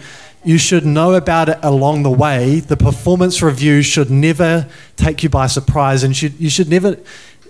[0.45, 2.59] You should know about it along the way.
[2.59, 6.97] The performance review should never take you by surprise, and should, you should never,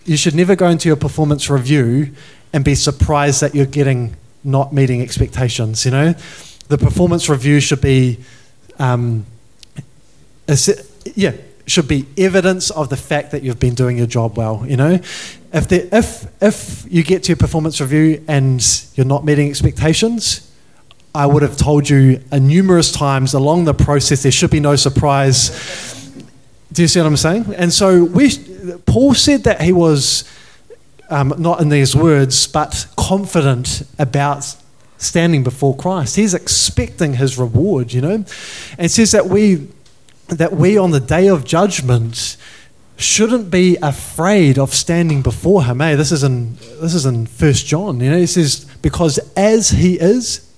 [0.06, 2.12] you should never go into your performance review
[2.52, 5.86] and be surprised that you're getting not meeting expectations.
[5.86, 6.16] You know,
[6.68, 8.20] the performance review should be,
[8.80, 9.26] um,
[11.16, 11.34] yeah,
[11.66, 14.66] should be evidence of the fact that you've been doing your job well.
[14.68, 14.92] You know,
[15.54, 18.62] if the, if if you get to your performance review and
[18.96, 20.50] you're not meeting expectations.
[21.16, 24.76] I would have told you a numerous times along the process there should be no
[24.76, 25.52] surprise.
[26.72, 27.54] Do you see what I'm saying?
[27.56, 28.32] And so we,
[28.88, 30.24] Paul said that he was
[31.12, 34.56] um, not in these words, but confident about
[35.04, 36.16] standing before Christ.
[36.16, 38.14] He's expecting his reward, you know.
[38.16, 39.68] And it says that we
[40.28, 42.38] that we on the day of judgment
[42.96, 45.80] shouldn't be afraid of standing before him.
[45.80, 48.00] Hey, this is in this is in First John.
[48.00, 50.50] You know, he says, because as he is,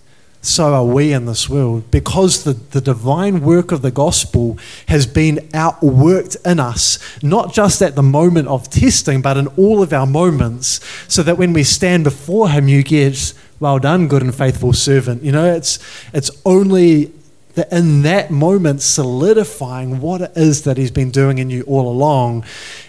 [0.45, 1.89] so are we in this world.
[1.89, 7.81] Because the, the divine work of the gospel has been outworked in us, not just
[7.81, 11.63] at the moment of testing, but in all of our moments, so that when we
[11.63, 15.23] stand before Him, you get, well done, good and faithful servant.
[15.23, 15.79] You know, it's,
[16.13, 17.11] it's only
[17.55, 21.89] that in that moment solidifying what it is that He's been doing in you all
[21.89, 22.45] along.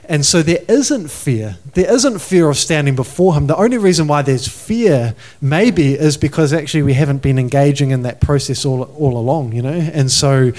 [0.08, 1.56] And so there isn't fear.
[1.74, 3.46] There isn't fear of standing before Him.
[3.46, 8.02] The only reason why there's fear, maybe, is because actually we haven't been engaging in
[8.02, 9.70] that process all, all along, you know?
[9.70, 10.52] And so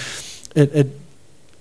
[0.55, 0.87] it, it,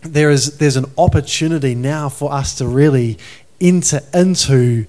[0.02, 3.18] there is, there's an opportunity now for us to really
[3.60, 4.86] enter into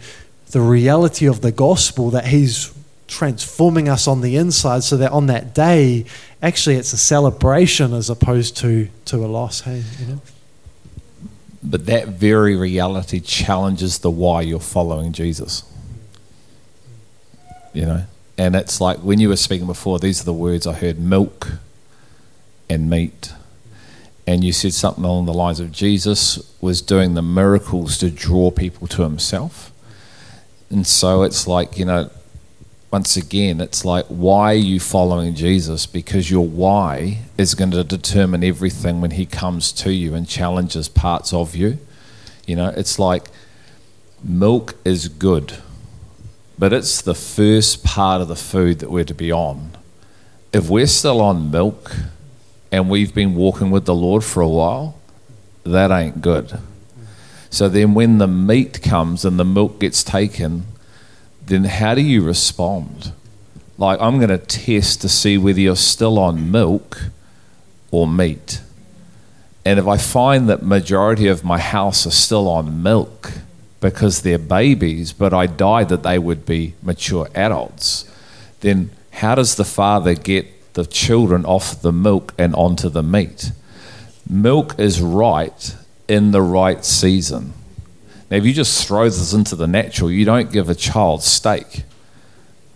[0.51, 2.71] the reality of the gospel that He's
[3.07, 6.05] transforming us on the inside so that on that day,
[6.41, 9.61] actually, it's a celebration as opposed to, to a loss.
[9.61, 10.21] Hey, you know?
[11.63, 15.63] But that very reality challenges the why you're following Jesus.
[17.73, 18.03] You know?
[18.37, 21.53] And it's like when you were speaking before, these are the words I heard milk
[22.69, 23.33] and meat.
[24.27, 28.51] and you said something along the lines of Jesus was doing the miracles to draw
[28.51, 29.71] people to himself.
[30.69, 32.11] And so it's like, you know,
[32.91, 35.85] once again, it's like, why are you following Jesus?
[35.85, 40.87] Because your why is going to determine everything when he comes to you and challenges
[40.87, 41.79] parts of you.
[42.45, 43.25] You know, it's like
[44.23, 45.57] milk is good,
[46.57, 49.71] but it's the first part of the food that we're to be on.
[50.53, 51.93] If we're still on milk,
[52.71, 54.99] and we've been walking with the Lord for a while,
[55.63, 56.59] that ain't good.
[57.49, 60.65] So then, when the meat comes and the milk gets taken,
[61.47, 63.11] then how do you respond?
[63.77, 66.99] Like, I'm going to test to see whether you're still on milk
[67.91, 68.61] or meat.
[69.65, 73.33] And if I find that majority of my house are still on milk
[73.81, 78.09] because they're babies, but I die that they would be mature adults,
[78.61, 83.51] then how does the father get the children off the milk and onto the meat.
[84.29, 85.75] Milk is right
[86.07, 87.51] in the right season.
[88.29, 91.83] Now, if you just throw this into the natural, you don't give a child steak,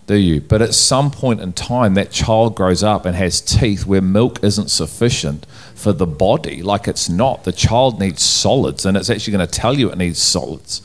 [0.07, 0.39] do you?
[0.41, 4.43] But at some point in time, that child grows up and has teeth where milk
[4.43, 5.45] isn't sufficient
[5.75, 6.61] for the body.
[6.61, 7.43] Like it's not.
[7.43, 10.81] The child needs solids, and it's actually going to tell you it needs solids.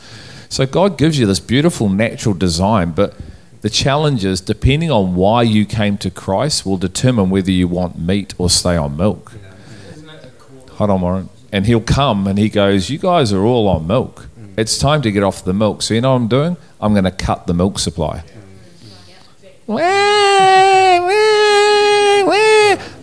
[0.49, 3.15] So God gives you this beautiful natural design, but
[3.63, 7.99] the challenge is, depending on why you came to Christ, will determine whether you want
[7.99, 9.33] meat or stay on milk.
[10.73, 11.29] Hold on, Warren.
[11.53, 14.29] And he'll come and he goes, You guys are all on milk.
[14.57, 15.83] It's time to get off the milk.
[15.83, 16.57] So, you know what I'm doing?
[16.81, 18.25] I'm going to cut the milk supply.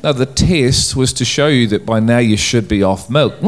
[0.03, 3.41] Now, the test was to show you that by now you should be off milk.
[3.41, 3.47] We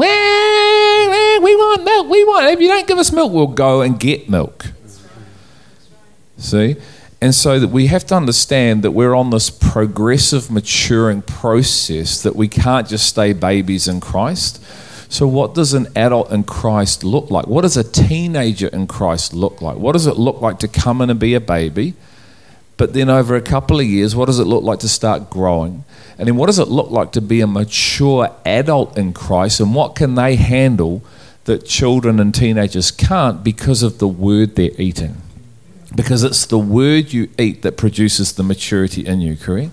[1.54, 2.08] want milk.
[2.08, 2.46] We want.
[2.46, 4.66] If you don't give us milk, we'll go and get milk.
[6.38, 6.76] See?
[7.20, 12.36] And so that we have to understand that we're on this progressive maturing process that
[12.36, 14.62] we can't just stay babies in Christ.
[15.16, 17.46] So, what does an adult in Christ look like?
[17.46, 19.78] What does a teenager in Christ look like?
[19.78, 21.94] What does it look like to come in and be a baby?
[22.76, 25.84] But then, over a couple of years, what does it look like to start growing?
[26.18, 29.58] And then, what does it look like to be a mature adult in Christ?
[29.58, 31.02] And what can they handle
[31.44, 35.22] that children and teenagers can't because of the word they're eating?
[35.94, 39.70] because it's the word you eat that produces the maturity in you, correct?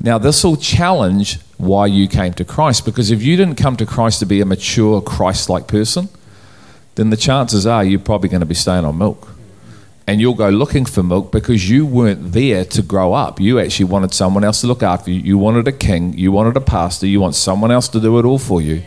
[0.00, 3.86] Now, this will challenge why you came to Christ because if you didn't come to
[3.86, 6.08] Christ to be a mature, Christ like person,
[6.94, 9.28] then the chances are you're probably going to be staying on milk.
[10.06, 13.40] And you'll go looking for milk because you weren't there to grow up.
[13.40, 15.20] You actually wanted someone else to look after you.
[15.20, 18.24] You wanted a king, you wanted a pastor, you want someone else to do it
[18.24, 18.82] all for you.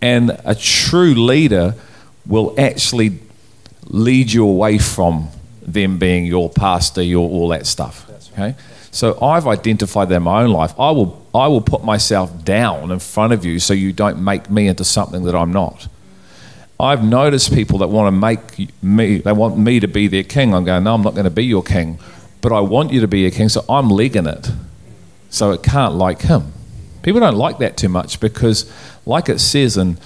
[0.00, 1.74] And a true leader
[2.26, 3.18] will actually
[3.88, 5.28] lead you away from
[5.60, 8.08] them being your pastor, your all that stuff.
[8.32, 8.54] Okay?
[8.92, 10.78] So I've identified that in my own life.
[10.78, 14.50] I will I will put myself down in front of you so you don't make
[14.50, 15.88] me into something that I'm not.
[16.78, 20.54] I've noticed people that want to make me they want me to be their king.
[20.54, 21.98] I'm going, no, I'm not going to be your king.
[22.42, 24.50] But I want you to be a king, so I'm legging it.
[25.30, 26.52] So it can't like him.
[27.02, 28.70] People don't like that too much because,
[29.06, 29.96] like it says in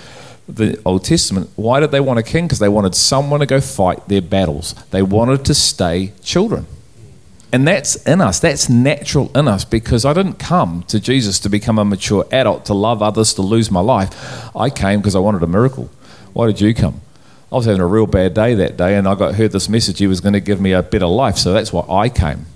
[0.49, 2.45] the Old Testament, why did they want a king?
[2.45, 4.74] Because they wanted someone to go fight their battles.
[4.91, 6.66] They wanted to stay children.
[7.53, 8.40] And that's in us.
[8.40, 12.64] That's natural in us because I didn't come to Jesus to become a mature adult,
[12.66, 14.55] to love others, to lose my life.
[14.57, 15.88] I came because I wanted a miracle.
[16.32, 17.01] Why did you come?
[17.53, 19.99] I was having a real bad day that day and I got heard this message.
[19.99, 21.36] He was going to give me a better life.
[21.36, 22.47] So that's why I came.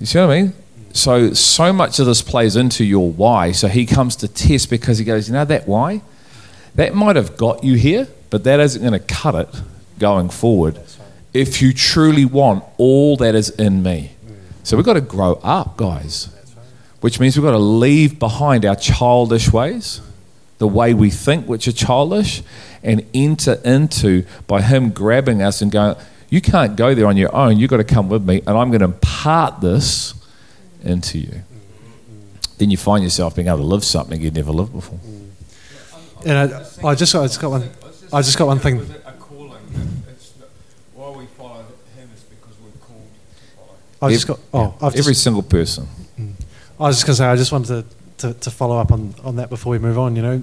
[0.00, 0.52] You see what I mean?
[0.94, 3.52] So, so much of this plays into your why.
[3.52, 6.02] So he comes to test because he goes, you know that why?
[6.74, 9.62] That might have got you here, but that isn't going to cut it
[9.98, 10.80] going forward
[11.32, 14.12] if you truly want all that is in me.
[14.62, 16.28] So we've got to grow up, guys,
[17.00, 20.00] which means we've got to leave behind our childish ways,
[20.58, 22.42] the way we think, which are childish,
[22.82, 25.96] and enter into by Him grabbing us and going,
[26.30, 27.58] You can't go there on your own.
[27.58, 30.14] You've got to come with me, and I'm going to impart this
[30.84, 31.42] into you.
[32.58, 35.00] Then you find yourself being able to live something you'd never lived before.
[36.24, 37.68] And I, I just got, I just got one.
[38.12, 38.80] I just got one thing.
[39.04, 39.62] A calling.
[40.08, 40.34] It's
[40.94, 41.64] why we follow
[41.96, 43.08] him is because we're called
[44.02, 44.38] I just got.
[44.52, 45.86] Oh, I've Every just, single person.
[46.78, 47.14] I was just going oh, mm.
[47.14, 47.26] to say.
[47.26, 47.84] I just wanted
[48.18, 50.16] to, to, to follow up on, on that before we move on.
[50.16, 50.42] You know,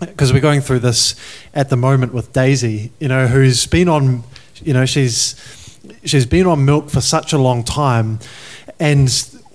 [0.00, 1.16] because we're going through this
[1.52, 2.92] at the moment with Daisy.
[3.00, 4.22] You know, who's been on.
[4.62, 5.34] You know, she's
[6.04, 8.20] she's been on milk for such a long time,
[8.78, 9.10] and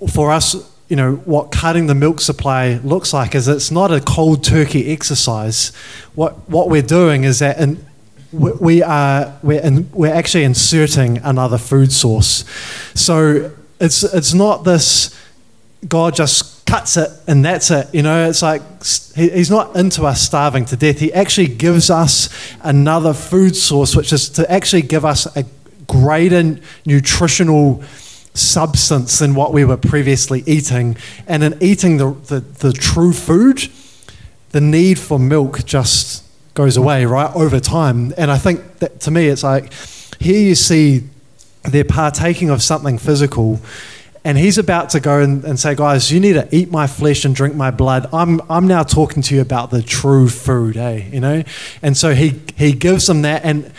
[0.08, 0.54] for us
[0.90, 4.92] you know, what cutting the milk supply looks like is it's not a cold turkey
[4.92, 5.68] exercise.
[6.16, 7.86] What, what we're doing is that in,
[8.32, 12.44] we, are we're, in, we're actually inserting another food source.
[12.94, 15.16] So it's, it's not this
[15.88, 17.92] God just cuts it and that's it.
[17.92, 18.62] You know, it's like
[19.16, 20.98] he, He's not into us starving to death.
[20.98, 22.28] He actually gives us
[22.62, 25.44] another food source, which is to actually give us a
[25.86, 27.82] greater nutritional
[28.34, 30.96] substance than what we were previously eating.
[31.26, 33.68] And in eating the, the, the true food,
[34.50, 36.24] the need for milk just
[36.60, 38.12] goes away, right, over time.
[38.18, 39.72] And I think that to me, it's like
[40.18, 41.04] here you see
[41.62, 43.60] they're partaking of something physical.
[44.26, 47.24] And he's about to go and, and, say, guys, you need to eat my flesh
[47.24, 48.10] and drink my blood.
[48.12, 51.08] I'm, I'm now talking to you about the true food, eh?
[51.10, 51.42] You know?
[51.80, 53.42] And so he, he gives them that.
[53.42, 53.72] And,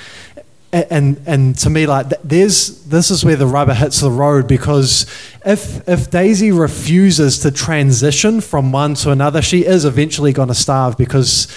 [0.73, 5.05] and, and to me, like, there's, this is where the rubber hits the road because
[5.45, 10.55] if, if Daisy refuses to transition from one to another, she is eventually going to
[10.55, 11.47] starve because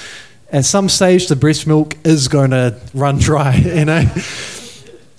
[0.55, 4.05] at some stage the breast milk is going to run dry, you know?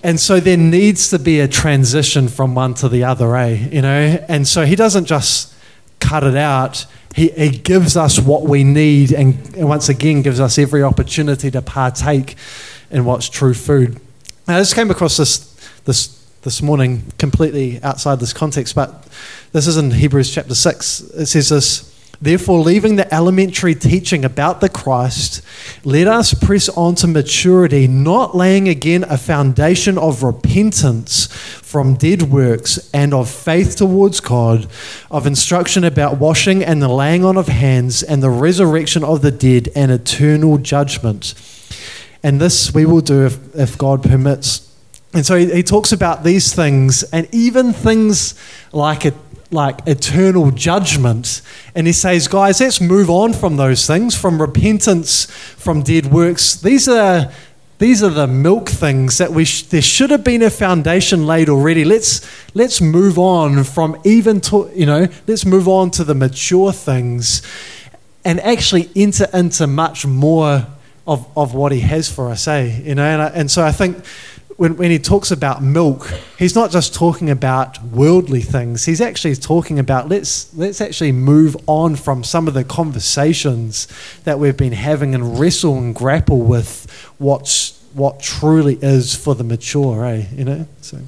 [0.02, 3.68] And so there needs to be a transition from one to the other, eh?
[3.70, 4.24] You know?
[4.28, 5.54] And so he doesn't just
[6.00, 10.40] cut it out, he, he gives us what we need and, and once again gives
[10.40, 12.36] us every opportunity to partake
[12.90, 14.00] in what's true food.
[14.46, 15.38] Now, I just came across this,
[15.84, 16.08] this,
[16.42, 19.08] this morning completely outside this context, but
[19.52, 21.00] this is in Hebrews chapter 6.
[21.00, 21.95] It says this.
[22.20, 25.42] Therefore, leaving the elementary teaching about the Christ,
[25.84, 32.22] let us press on to maturity, not laying again a foundation of repentance from dead
[32.22, 34.66] works and of faith towards God,
[35.10, 39.30] of instruction about washing and the laying on of hands and the resurrection of the
[39.30, 41.34] dead and eternal judgment.
[42.22, 44.62] And this we will do if, if God permits.
[45.12, 48.34] And so he, he talks about these things, and even things
[48.72, 49.14] like a
[49.50, 51.40] like eternal judgment.
[51.74, 56.56] And he says, guys, let's move on from those things, from repentance, from dead works.
[56.56, 57.32] These are
[57.78, 61.50] these are the milk things that we sh- there should have been a foundation laid
[61.50, 61.84] already.
[61.84, 66.72] Let's let's move on from even to you know let's move on to the mature
[66.72, 67.42] things,
[68.24, 70.66] and actually enter into much more
[71.06, 72.48] of, of what he has for us.
[72.48, 72.80] Eh?
[72.82, 74.02] You know, and, I, and so I think
[74.56, 78.86] when, when he talks about milk, he's not just talking about worldly things.
[78.86, 83.86] He's actually talking about let's let's actually move on from some of the conversations
[84.24, 89.44] that we've been having and wrestle and grapple with what's what truly is for the
[89.44, 90.26] mature, eh?
[90.32, 90.68] You know?
[90.80, 91.00] So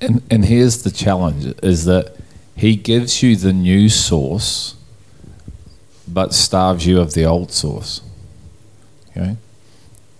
[0.00, 2.14] And and here's the challenge is that
[2.56, 4.76] he gives you the new source
[6.06, 8.00] but starves you of the old source.
[9.10, 9.36] Okay?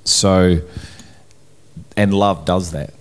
[0.05, 0.61] So
[1.97, 2.95] and love does that.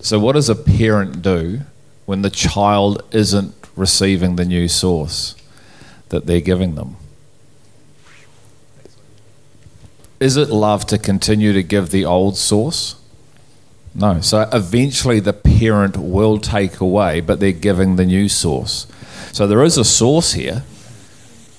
[0.00, 1.60] So, what does a parent do
[2.06, 5.34] when the child isn't receiving the new source
[6.10, 6.96] that they're giving them?
[10.20, 12.96] Is it love to continue to give the old source?
[13.94, 14.20] No.
[14.20, 18.86] So eventually the parent will take away, but they're giving the new source.
[19.32, 20.64] So there is a source here.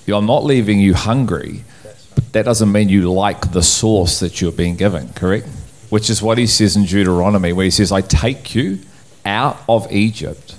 [0.08, 1.64] I'm not leaving you hungry,
[2.14, 5.48] but that doesn't mean you like the source that you're being given, correct?
[5.88, 8.80] Which is what he says in Deuteronomy, where he says, I take you
[9.24, 10.56] out of Egypt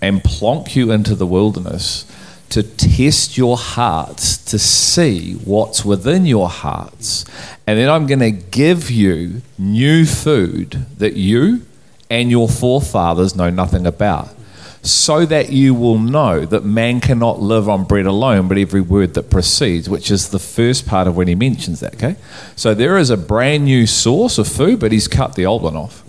[0.00, 2.06] and plonk you into the wilderness
[2.50, 7.24] to test your hearts to see what's within your hearts.
[7.66, 11.64] And then I'm going to give you new food that you
[12.10, 14.34] and your forefathers know nothing about
[14.82, 19.14] so that you will know that man cannot live on bread alone, but every word
[19.14, 22.16] that proceeds, which is the first part of when he mentions that, okay?
[22.56, 25.76] So there is a brand new source of food, but he's cut the old one
[25.76, 26.02] off.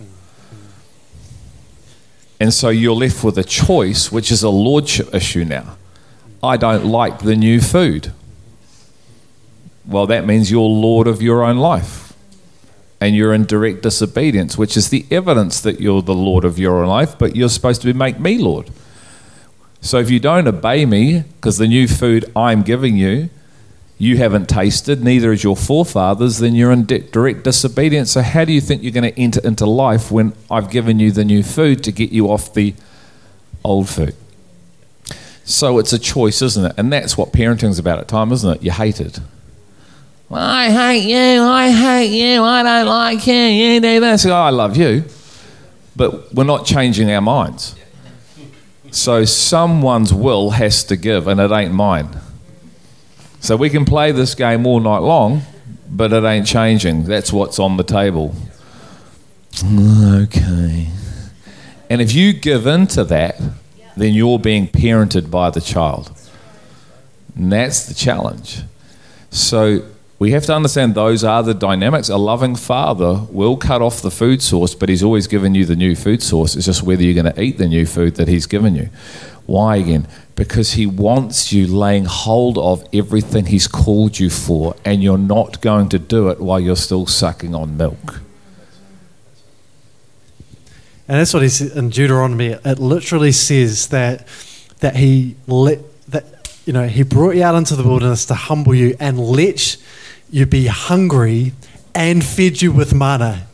[2.40, 5.76] And so you're left with a choice, which is a lordship issue now.
[6.42, 8.12] I don't like the new food.
[9.86, 12.13] Well, that means you're Lord of your own life
[13.04, 16.86] and you're in direct disobedience, which is the evidence that you're the Lord of your
[16.86, 18.70] life, but you're supposed to be, make me Lord.
[19.82, 23.28] So if you don't obey me, because the new food I'm giving you,
[23.98, 28.10] you haven't tasted, neither is your forefathers, then you're in direct disobedience.
[28.12, 31.12] So, how do you think you're going to enter into life when I've given you
[31.12, 32.74] the new food to get you off the
[33.62, 34.16] old food?
[35.44, 36.72] So, it's a choice, isn't it?
[36.78, 38.62] And that's what parenting's about at times, isn't it?
[38.62, 39.20] You hate it.
[40.34, 44.26] I hate you, I hate you, I don't like you, you do this.
[44.26, 45.04] Oh, I love you.
[45.96, 47.76] But we're not changing our minds.
[48.90, 52.20] So someone's will has to give, and it ain't mine.
[53.40, 55.42] So we can play this game all night long,
[55.88, 57.04] but it ain't changing.
[57.04, 58.34] That's what's on the table.
[59.62, 60.88] Okay.
[61.90, 63.40] And if you give in to that,
[63.96, 66.10] then you're being parented by the child.
[67.36, 68.62] And that's the challenge.
[69.30, 69.84] So
[70.18, 72.08] we have to understand those are the dynamics.
[72.08, 75.76] A loving father will cut off the food source, but he's always given you the
[75.76, 76.54] new food source.
[76.54, 78.90] It's just whether you're going to eat the new food that he's given you.
[79.46, 80.06] Why again?
[80.36, 85.60] Because he wants you laying hold of everything he's called you for, and you're not
[85.60, 88.20] going to do it while you're still sucking on milk.
[91.06, 92.56] And that's what he said in Deuteronomy.
[92.64, 94.26] It literally says that
[94.80, 98.74] that he let that you know he brought you out into the wilderness to humble
[98.74, 99.76] you and let
[100.34, 101.52] you be hungry
[101.94, 103.46] and fed you with manna.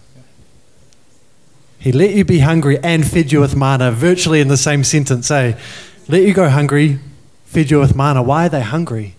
[1.78, 5.31] He let you be hungry and fed you with manna, virtually in the same sentence.
[5.31, 5.59] Eh?
[6.09, 6.99] Let you go hungry,
[7.45, 8.22] fed you with manna.
[8.22, 9.14] Why are they hungry?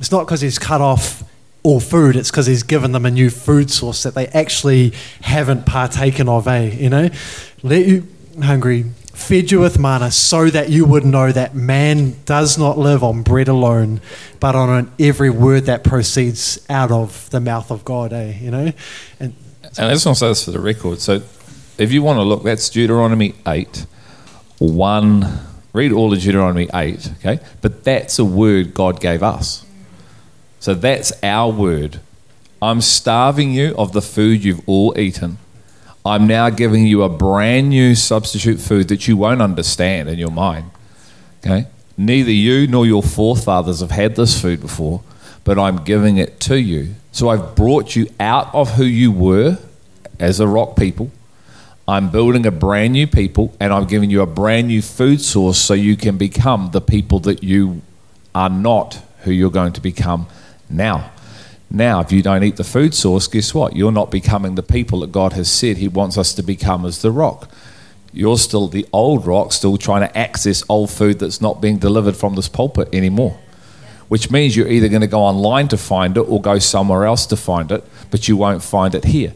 [0.00, 1.22] It's not because he's cut off
[1.62, 5.66] all food, it's because he's given them a new food source that they actually haven't
[5.66, 6.70] partaken of, eh?
[6.78, 7.10] You know?
[7.62, 8.08] Let you
[8.42, 8.86] hungry,
[9.16, 13.22] fed you with manna, so that you would know that man does not live on
[13.22, 14.00] bread alone,
[14.38, 18.38] but on every word that proceeds out of the mouth of God, eh?
[18.38, 18.72] You know?
[19.18, 19.34] And,
[19.78, 21.00] and I just want to say this for the record.
[21.00, 21.22] So
[21.78, 23.86] if you want to look, that's Deuteronomy 8,
[24.58, 25.38] 1.
[25.72, 27.40] Read all of Deuteronomy 8, okay?
[27.62, 29.64] But that's a word God gave us.
[30.60, 32.00] So that's our word.
[32.60, 35.38] I'm starving you of the food you've all eaten.
[36.06, 40.30] I'm now giving you a brand new substitute food that you won't understand in your
[40.30, 40.70] mind.
[41.44, 41.66] Okay?
[41.96, 45.02] Neither you nor your forefathers have had this food before,
[45.44, 46.94] but I'm giving it to you.
[47.12, 49.58] So I've brought you out of who you were
[50.18, 51.10] as a rock people.
[51.88, 55.58] I'm building a brand new people, and I'm giving you a brand new food source
[55.58, 57.80] so you can become the people that you
[58.34, 60.26] are not who you're going to become
[60.68, 61.10] now.
[61.70, 63.74] Now, if you don't eat the food source, guess what?
[63.74, 67.02] You're not becoming the people that God has said He wants us to become as
[67.02, 67.50] the rock.
[68.12, 72.16] You're still the old rock, still trying to access old food that's not being delivered
[72.16, 73.38] from this pulpit anymore.
[74.08, 77.26] Which means you're either going to go online to find it or go somewhere else
[77.26, 79.34] to find it, but you won't find it here.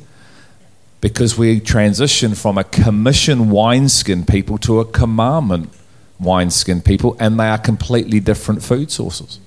[1.00, 5.72] Because we transition from a commission wineskin people to a commandment
[6.20, 9.40] wineskin people, and they are completely different food sources.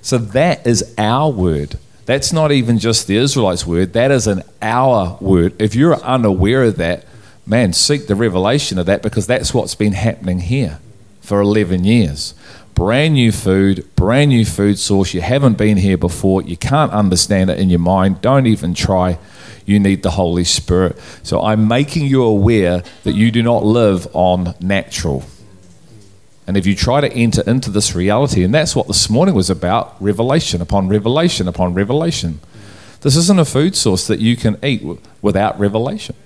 [0.00, 1.76] So that is our word.
[2.10, 5.54] That's not even just the Israelites' word, that is an our word.
[5.62, 7.04] If you're unaware of that,
[7.46, 10.80] man, seek the revelation of that because that's what's been happening here
[11.20, 12.34] for 11 years.
[12.74, 15.14] Brand new food, brand new food source.
[15.14, 16.42] You haven't been here before.
[16.42, 18.20] You can't understand it in your mind.
[18.20, 19.16] Don't even try.
[19.64, 20.98] You need the Holy Spirit.
[21.22, 25.22] So I'm making you aware that you do not live on natural.
[26.46, 29.50] And if you try to enter into this reality, and that's what this morning was
[29.50, 32.40] about revelation upon revelation upon revelation.
[33.02, 34.82] This isn't a food source that you can eat
[35.22, 36.16] without revelation.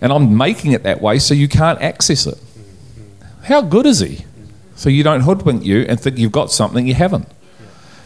[0.00, 2.38] And I'm making it that way so you can't access it.
[3.44, 4.24] How good is He?
[4.76, 7.28] So you don't hoodwink you and think you've got something you haven't.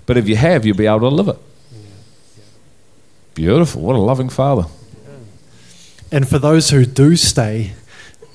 [0.07, 1.39] But if you have, you'll be able to live it.
[3.35, 3.83] Beautiful.
[3.83, 4.65] What a loving Father.
[6.11, 7.73] And for those who do stay,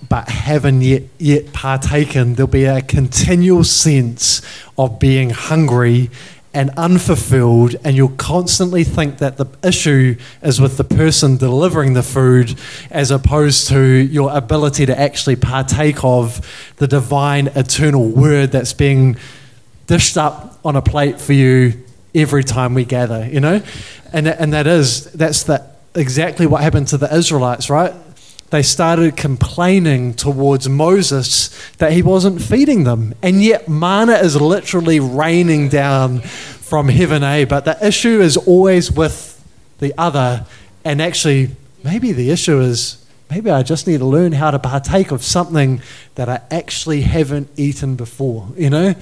[0.08, 4.42] but haven't yet, yet partaken, there'll be a continual sense
[4.78, 6.10] of being hungry
[6.54, 12.02] and unfulfilled, and you'll constantly think that the issue is with the person delivering the
[12.02, 12.56] food
[12.90, 19.18] as opposed to your ability to actually partake of the divine eternal word that's being
[19.86, 21.74] dished up on a plate for you
[22.16, 23.62] every time we gather, you know?
[24.12, 27.94] And, and that is, that's the, exactly what happened to the Israelites, right?
[28.50, 33.14] They started complaining towards Moses that he wasn't feeding them.
[33.22, 37.46] And yet, manna is literally raining down from heaven, eh?
[37.46, 39.34] But the issue is always with
[39.80, 40.46] the other.
[40.86, 45.12] And actually, maybe the issue is maybe I just need to learn how to partake
[45.12, 45.82] of something
[46.16, 48.96] that I actually haven't eaten before, you know?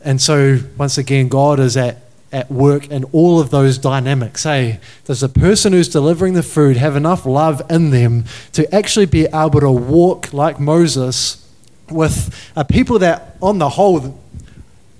[0.00, 4.44] And so, once again, God is at at work in all of those dynamics.
[4.44, 9.06] Hey, does the person who's delivering the food have enough love in them to actually
[9.06, 11.44] be able to walk like Moses
[11.90, 14.20] with a people that, on the whole,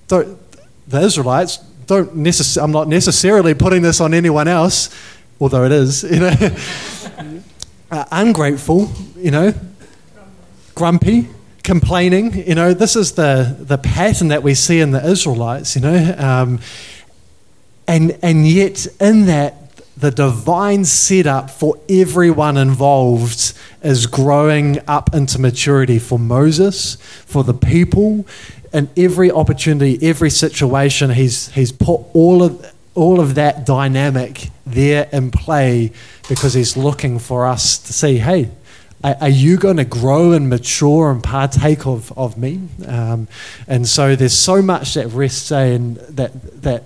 [0.08, 0.38] the
[0.92, 4.94] Israelites don't necessarily, I'm not necessarily putting this on anyone else,
[5.40, 6.32] although it is, you know,
[7.90, 9.52] uh, ungrateful, you know,
[10.74, 11.28] grumpy,
[11.62, 15.82] complaining, you know, this is the, the pattern that we see in the Israelites, you
[15.82, 16.14] know.
[16.16, 16.60] Um,
[17.88, 19.54] and, and yet, in that,
[19.96, 27.54] the divine setup for everyone involved is growing up into maturity for Moses, for the
[27.54, 28.26] people,
[28.72, 35.08] and every opportunity, every situation, he's, he's put all of, all of that dynamic there
[35.10, 35.90] in play
[36.28, 38.50] because he's looking for us to see, hey,
[39.02, 42.60] are you going to grow and mature and partake of, of me?
[42.86, 43.28] Um,
[43.68, 46.82] and so there's so much that rests in that, that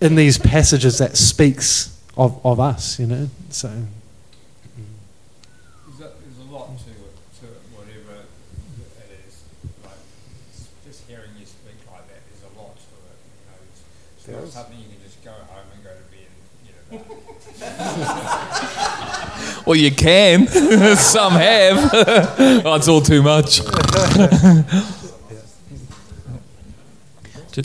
[0.00, 3.28] in these passages that speaks of, of us, you know.
[3.50, 3.86] So there's
[6.00, 6.96] a, there's a lot to it,
[7.74, 8.22] whatever
[8.98, 9.42] it is.
[9.84, 9.92] Like,
[10.86, 13.18] just hearing you speak like that, there's a lot to it.
[13.28, 13.80] You know, it's,
[14.18, 16.30] it's not something you can just go home and go to bed
[16.90, 17.18] and get about.
[19.66, 20.46] Well, you can.
[20.96, 21.90] Some have.
[21.92, 23.60] oh, it's all too much.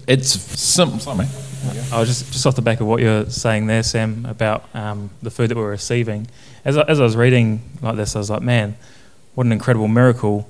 [0.07, 0.99] it's simple.
[0.99, 1.27] Sorry.
[1.91, 5.09] I was just, just off the back of what you're saying there, Sam, about um,
[5.22, 6.28] the food that we're receiving.
[6.66, 8.76] As I, as I was reading like this, I was like, man,
[9.36, 10.49] what an incredible miracle.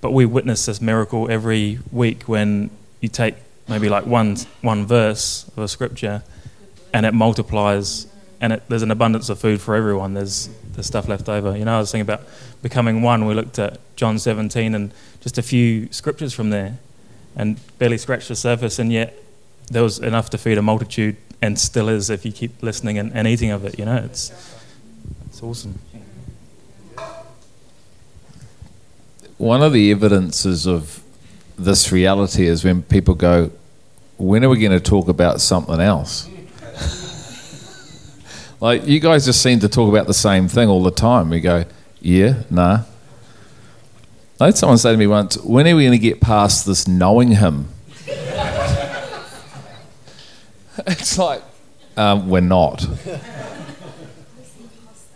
[0.00, 2.70] But we witness this miracle every week when
[3.00, 3.36] you take
[3.68, 6.24] maybe like one, one verse of a scripture
[6.92, 8.08] and it multiplies
[8.40, 10.14] and it, there's an abundance of food for everyone.
[10.14, 11.56] There's, there's stuff left over.
[11.56, 12.26] You know, I was thinking about
[12.60, 13.26] becoming one.
[13.26, 16.78] We looked at John 17 and just a few scriptures from there
[17.36, 19.21] and barely scratched the surface, and yet
[19.72, 23.12] there was enough to feed a multitude and still is if you keep listening and,
[23.14, 23.78] and eating of it.
[23.78, 24.30] You know, it's,
[25.26, 25.78] it's awesome.
[29.38, 31.02] One of the evidences of
[31.58, 33.50] this reality is when people go,
[34.18, 36.28] when are we going to talk about something else?
[38.60, 41.30] like, you guys just seem to talk about the same thing all the time.
[41.30, 41.64] We go,
[42.00, 42.84] yeah, nah.
[44.38, 46.86] I had someone say to me once, when are we going to get past this
[46.86, 47.71] knowing him?
[50.86, 51.42] it's like,
[51.96, 52.86] um, we're not.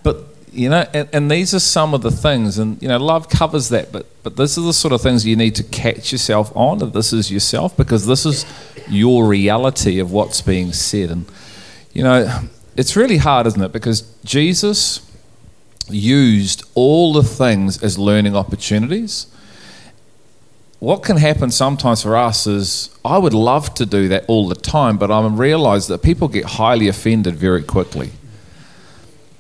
[0.03, 3.29] But, you know, and, and these are some of the things, and, you know, love
[3.29, 6.55] covers that, but, but this is the sort of things you need to catch yourself
[6.55, 8.47] on, that this is yourself, because this is
[8.89, 11.11] your reality of what's being said.
[11.11, 11.27] And,
[11.93, 12.43] you know,
[12.77, 13.73] it's really hard, isn't it?
[13.73, 15.11] Because Jesus
[15.89, 19.27] used all the things as learning opportunities.
[20.79, 24.55] What can happen sometimes for us is I would love to do that all the
[24.55, 28.11] time, but I realize that people get highly offended very quickly.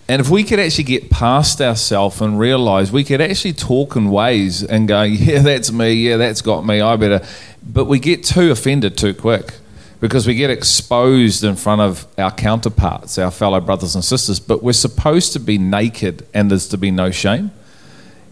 [0.08, 4.10] And if we could actually get past ourselves and realize we could actually talk in
[4.10, 7.26] ways and go, yeah, that's me, yeah, that's got me, I better.
[7.62, 9.54] But we get too offended too quick
[10.00, 14.38] because we get exposed in front of our counterparts, our fellow brothers and sisters.
[14.38, 17.50] But we're supposed to be naked and there's to be no shame,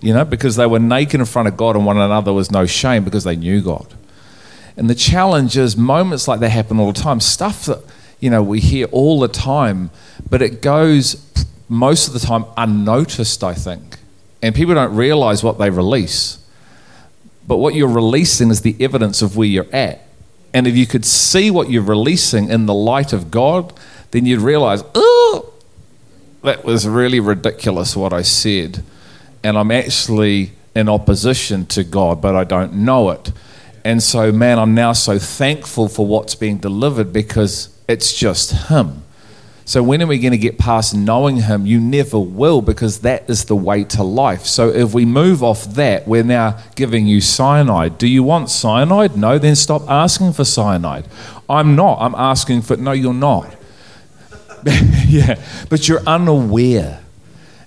[0.04, 2.66] you know, because they were naked in front of God and one another was no
[2.66, 3.94] shame because they knew God.
[4.76, 7.80] And the challenge is moments like that happen all the time, stuff that,
[8.20, 9.88] you know, we hear all the time,
[10.28, 11.16] but it goes
[11.70, 13.96] most of the time unnoticed, I think.
[14.42, 16.36] And people don't realize what they release.
[17.48, 20.06] But what you're releasing is the evidence of where you're at.
[20.52, 23.72] And if you could see what you're releasing in the light of God,
[24.10, 25.50] then you'd realize, oh,
[26.42, 28.84] that was really ridiculous what I said.
[29.44, 33.30] And I'm actually in opposition to God, but I don't know it.
[33.84, 39.02] And so, man, I'm now so thankful for what's being delivered because it's just Him.
[39.66, 41.66] So, when are we going to get past knowing Him?
[41.66, 44.46] You never will because that is the way to life.
[44.46, 47.98] So, if we move off that, we're now giving you cyanide.
[47.98, 49.16] Do you want cyanide?
[49.16, 51.06] No, then stop asking for cyanide.
[51.48, 51.98] I'm not.
[52.00, 53.54] I'm asking for, no, you're not.
[55.06, 57.03] yeah, but you're unaware.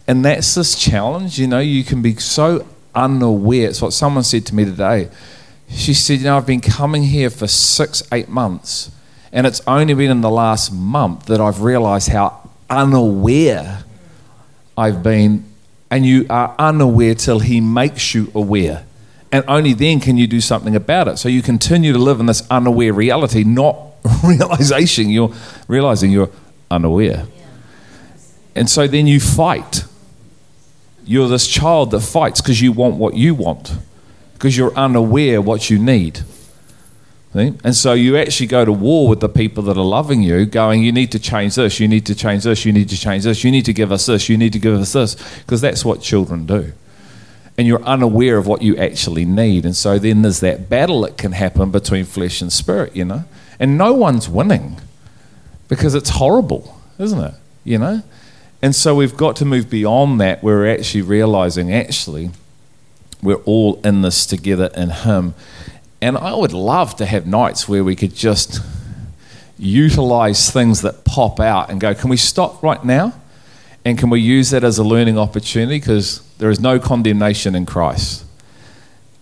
[0.07, 1.39] And that's this challenge.
[1.39, 3.69] You know, you can be so unaware.
[3.69, 5.09] It's what someone said to me today.
[5.69, 8.91] She said, You know, I've been coming here for six, eight months
[9.31, 13.83] and it's only been in the last month that I've realized how unaware
[14.77, 15.45] I've been.
[15.89, 18.85] And you are unaware till He makes you aware.
[19.31, 21.17] And only then can you do something about it.
[21.17, 23.77] So you continue to live in this unaware reality, not
[24.23, 25.09] realization.
[25.09, 25.33] You're
[25.67, 26.31] realizing you're
[26.71, 27.25] unaware.
[28.55, 29.83] And so then you fight.
[31.07, 33.73] You're this child that fights because you want what you want,
[34.33, 36.21] because you're unaware what you need.
[37.33, 37.53] See?
[37.63, 40.81] And so you actually go to war with the people that are loving you, going,
[40.81, 43.43] You need to change this, you need to change this, you need to change this,
[43.43, 46.01] you need to give us this, you need to give us this, because that's what
[46.01, 46.73] children do.
[47.57, 49.65] And you're unaware of what you actually need.
[49.65, 53.23] And so then there's that battle that can happen between flesh and spirit, you know?
[53.59, 54.77] And no one's winning
[55.67, 57.33] because it's horrible, isn't it?
[57.63, 58.03] You know?
[58.61, 60.43] And so we've got to move beyond that.
[60.43, 62.31] We're actually realizing, actually,
[63.21, 65.35] we're all in this together in Him.
[66.01, 68.59] And I would love to have nights where we could just
[69.59, 73.13] utilize things that pop out and go, can we stop right now?
[73.83, 75.79] And can we use that as a learning opportunity?
[75.79, 78.25] Because there is no condemnation in Christ.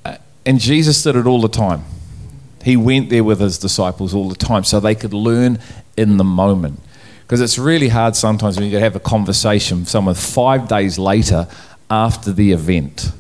[0.04, 1.84] Uh, And Jesus did it all the time.
[2.64, 5.60] He went there with his disciples all the time so they could learn
[5.96, 6.80] in the moment.
[7.26, 11.48] Because it's really hard sometimes when you have a conversation with someone five days later
[11.90, 13.12] after the event.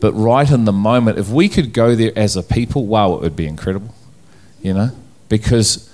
[0.00, 3.20] But right in the moment, if we could go there as a people, wow, it
[3.20, 3.94] would be incredible.
[4.62, 4.90] You know?
[5.28, 5.90] Because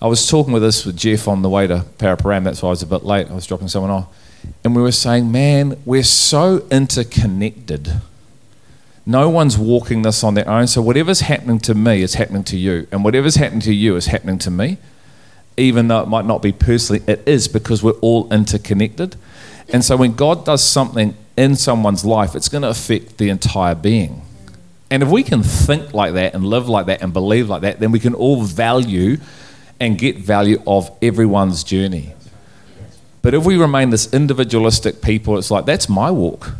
[0.00, 2.70] I was talking with this with Jeff on the way to Paraparaumu, that's why I
[2.70, 3.30] was a bit late.
[3.30, 4.06] I was dropping someone off.
[4.64, 8.00] And we were saying, man, we're so interconnected.
[9.04, 10.66] No one's walking this on their own.
[10.66, 14.06] So whatever's happening to me is happening to you, and whatever's happening to you is
[14.06, 14.78] happening to me.
[15.58, 19.16] Even though it might not be personally, it is because we're all interconnected.
[19.70, 23.74] And so when God does something in someone's life, it's going to affect the entire
[23.74, 24.22] being.
[24.90, 27.80] And if we can think like that and live like that and believe like that,
[27.80, 29.18] then we can all value
[29.78, 32.14] and get value of everyone's journey.
[33.20, 36.52] But if we remain this individualistic people, it's like, that's my walk.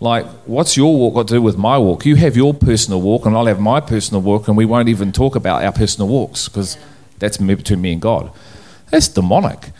[0.00, 2.04] Like, what's your walk got to do with my walk?
[2.04, 5.12] You have your personal walk, and I'll have my personal walk, and we won't even
[5.12, 6.76] talk about our personal walks because
[7.22, 8.32] that's me, between me and God.
[8.90, 9.70] That's demonic.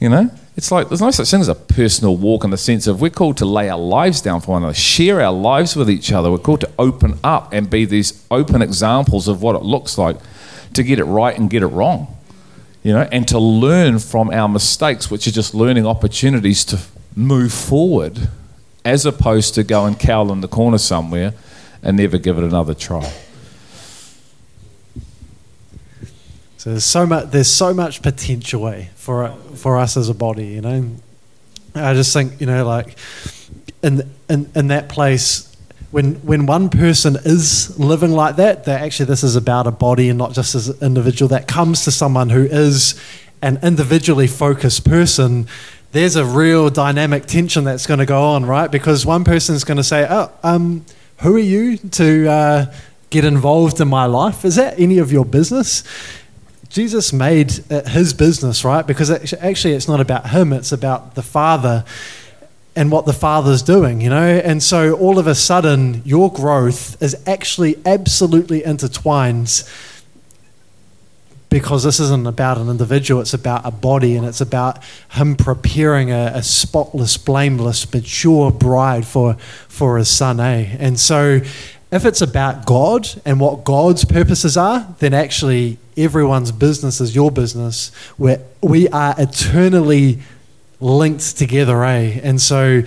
[0.00, 0.30] You know?
[0.56, 3.10] It's like there's no such thing as a personal walk in the sense of we're
[3.10, 6.30] called to lay our lives down for one another, share our lives with each other.
[6.30, 10.16] We're called to open up and be these open examples of what it looks like
[10.72, 12.16] to get it right and get it wrong.
[12.82, 16.80] You know, and to learn from our mistakes, which are just learning opportunities to
[17.14, 18.28] move forward,
[18.84, 21.34] as opposed to go and cowl in the corner somewhere
[21.82, 23.12] and never give it another try.
[26.64, 30.46] So there's so much there's so much potential eh, for for us as a body,
[30.46, 30.92] you know.
[31.74, 32.96] I just think you know like
[33.82, 35.54] in in in that place
[35.90, 40.08] when when one person is living like that, that actually this is about a body
[40.08, 41.28] and not just as an individual.
[41.28, 42.98] That comes to someone who is
[43.42, 45.46] an individually focused person.
[45.92, 48.70] There's a real dynamic tension that's going to go on, right?
[48.70, 50.86] Because one person is going to say, "Oh, um,
[51.18, 52.74] who are you to uh,
[53.10, 54.46] get involved in my life?
[54.46, 55.84] Is that any of your business?"
[56.74, 58.84] Jesus made his business, right?
[58.84, 61.84] Because actually, it's not about him, it's about the Father
[62.74, 64.40] and what the Father's doing, you know?
[64.44, 69.62] And so all of a sudden, your growth is actually absolutely intertwined
[71.48, 76.10] because this isn't about an individual, it's about a body and it's about him preparing
[76.10, 79.34] a, a spotless, blameless, mature bride for,
[79.68, 80.76] for his son, eh?
[80.80, 81.40] And so
[81.92, 87.30] if it's about God and what God's purposes are, then actually everyone's business is your
[87.30, 90.20] business, where we are eternally
[90.80, 92.20] linked together, eh?
[92.22, 92.82] And so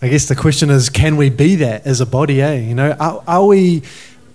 [0.00, 2.60] I guess the question is, can we be that as a body, eh?
[2.60, 3.82] You know, are, are we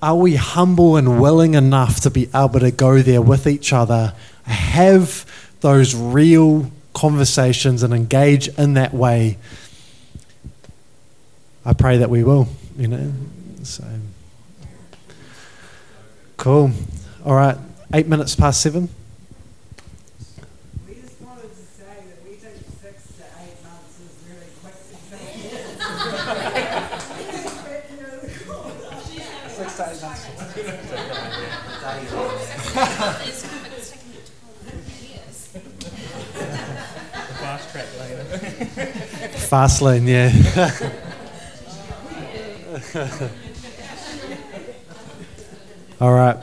[0.01, 4.13] are we humble and willing enough to be able to go there with each other,
[4.43, 5.25] have
[5.61, 9.37] those real conversations and engage in that way
[11.65, 12.47] I pray that we will,
[12.77, 13.13] you know.
[13.63, 13.85] So
[16.43, 16.69] cool.
[17.23, 17.57] All right,
[17.93, 18.89] eight minutes past seven.
[20.85, 24.75] We just wanted to say that we think six to eight months is really quick
[24.83, 24.91] to
[29.55, 30.01] Six to eight
[37.39, 38.23] Fast track later.
[39.47, 40.29] Fast lane, yeah.
[46.01, 46.37] All right.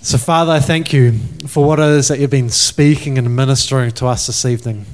[0.00, 1.12] So, Father, I thank you
[1.46, 4.84] for what it is that you've been speaking and ministering to us this evening.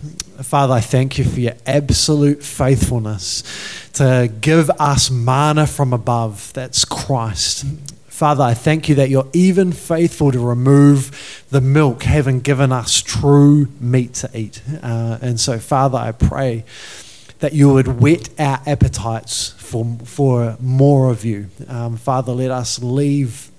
[0.42, 3.44] Father, I thank you for your absolute faithfulness
[3.92, 6.52] to give us manna from above.
[6.54, 7.64] That's Christ.
[8.08, 13.00] Father, I thank you that you're even faithful to remove the milk, having given us
[13.00, 14.62] true meat to eat.
[14.82, 16.64] Uh, and so, Father, I pray
[17.44, 21.50] that you would whet our appetites for, for more of you.
[21.68, 23.50] Um, Father, let us leave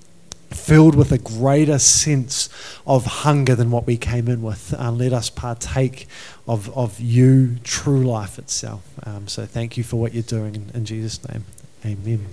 [0.50, 2.48] filled with a greater sense
[2.84, 4.74] of hunger than what we came in with.
[4.76, 6.08] Uh, let us partake
[6.48, 8.82] of, of you, true life itself.
[9.04, 11.44] Um, so thank you for what you're doing in, in Jesus' name.
[11.84, 12.26] Amen.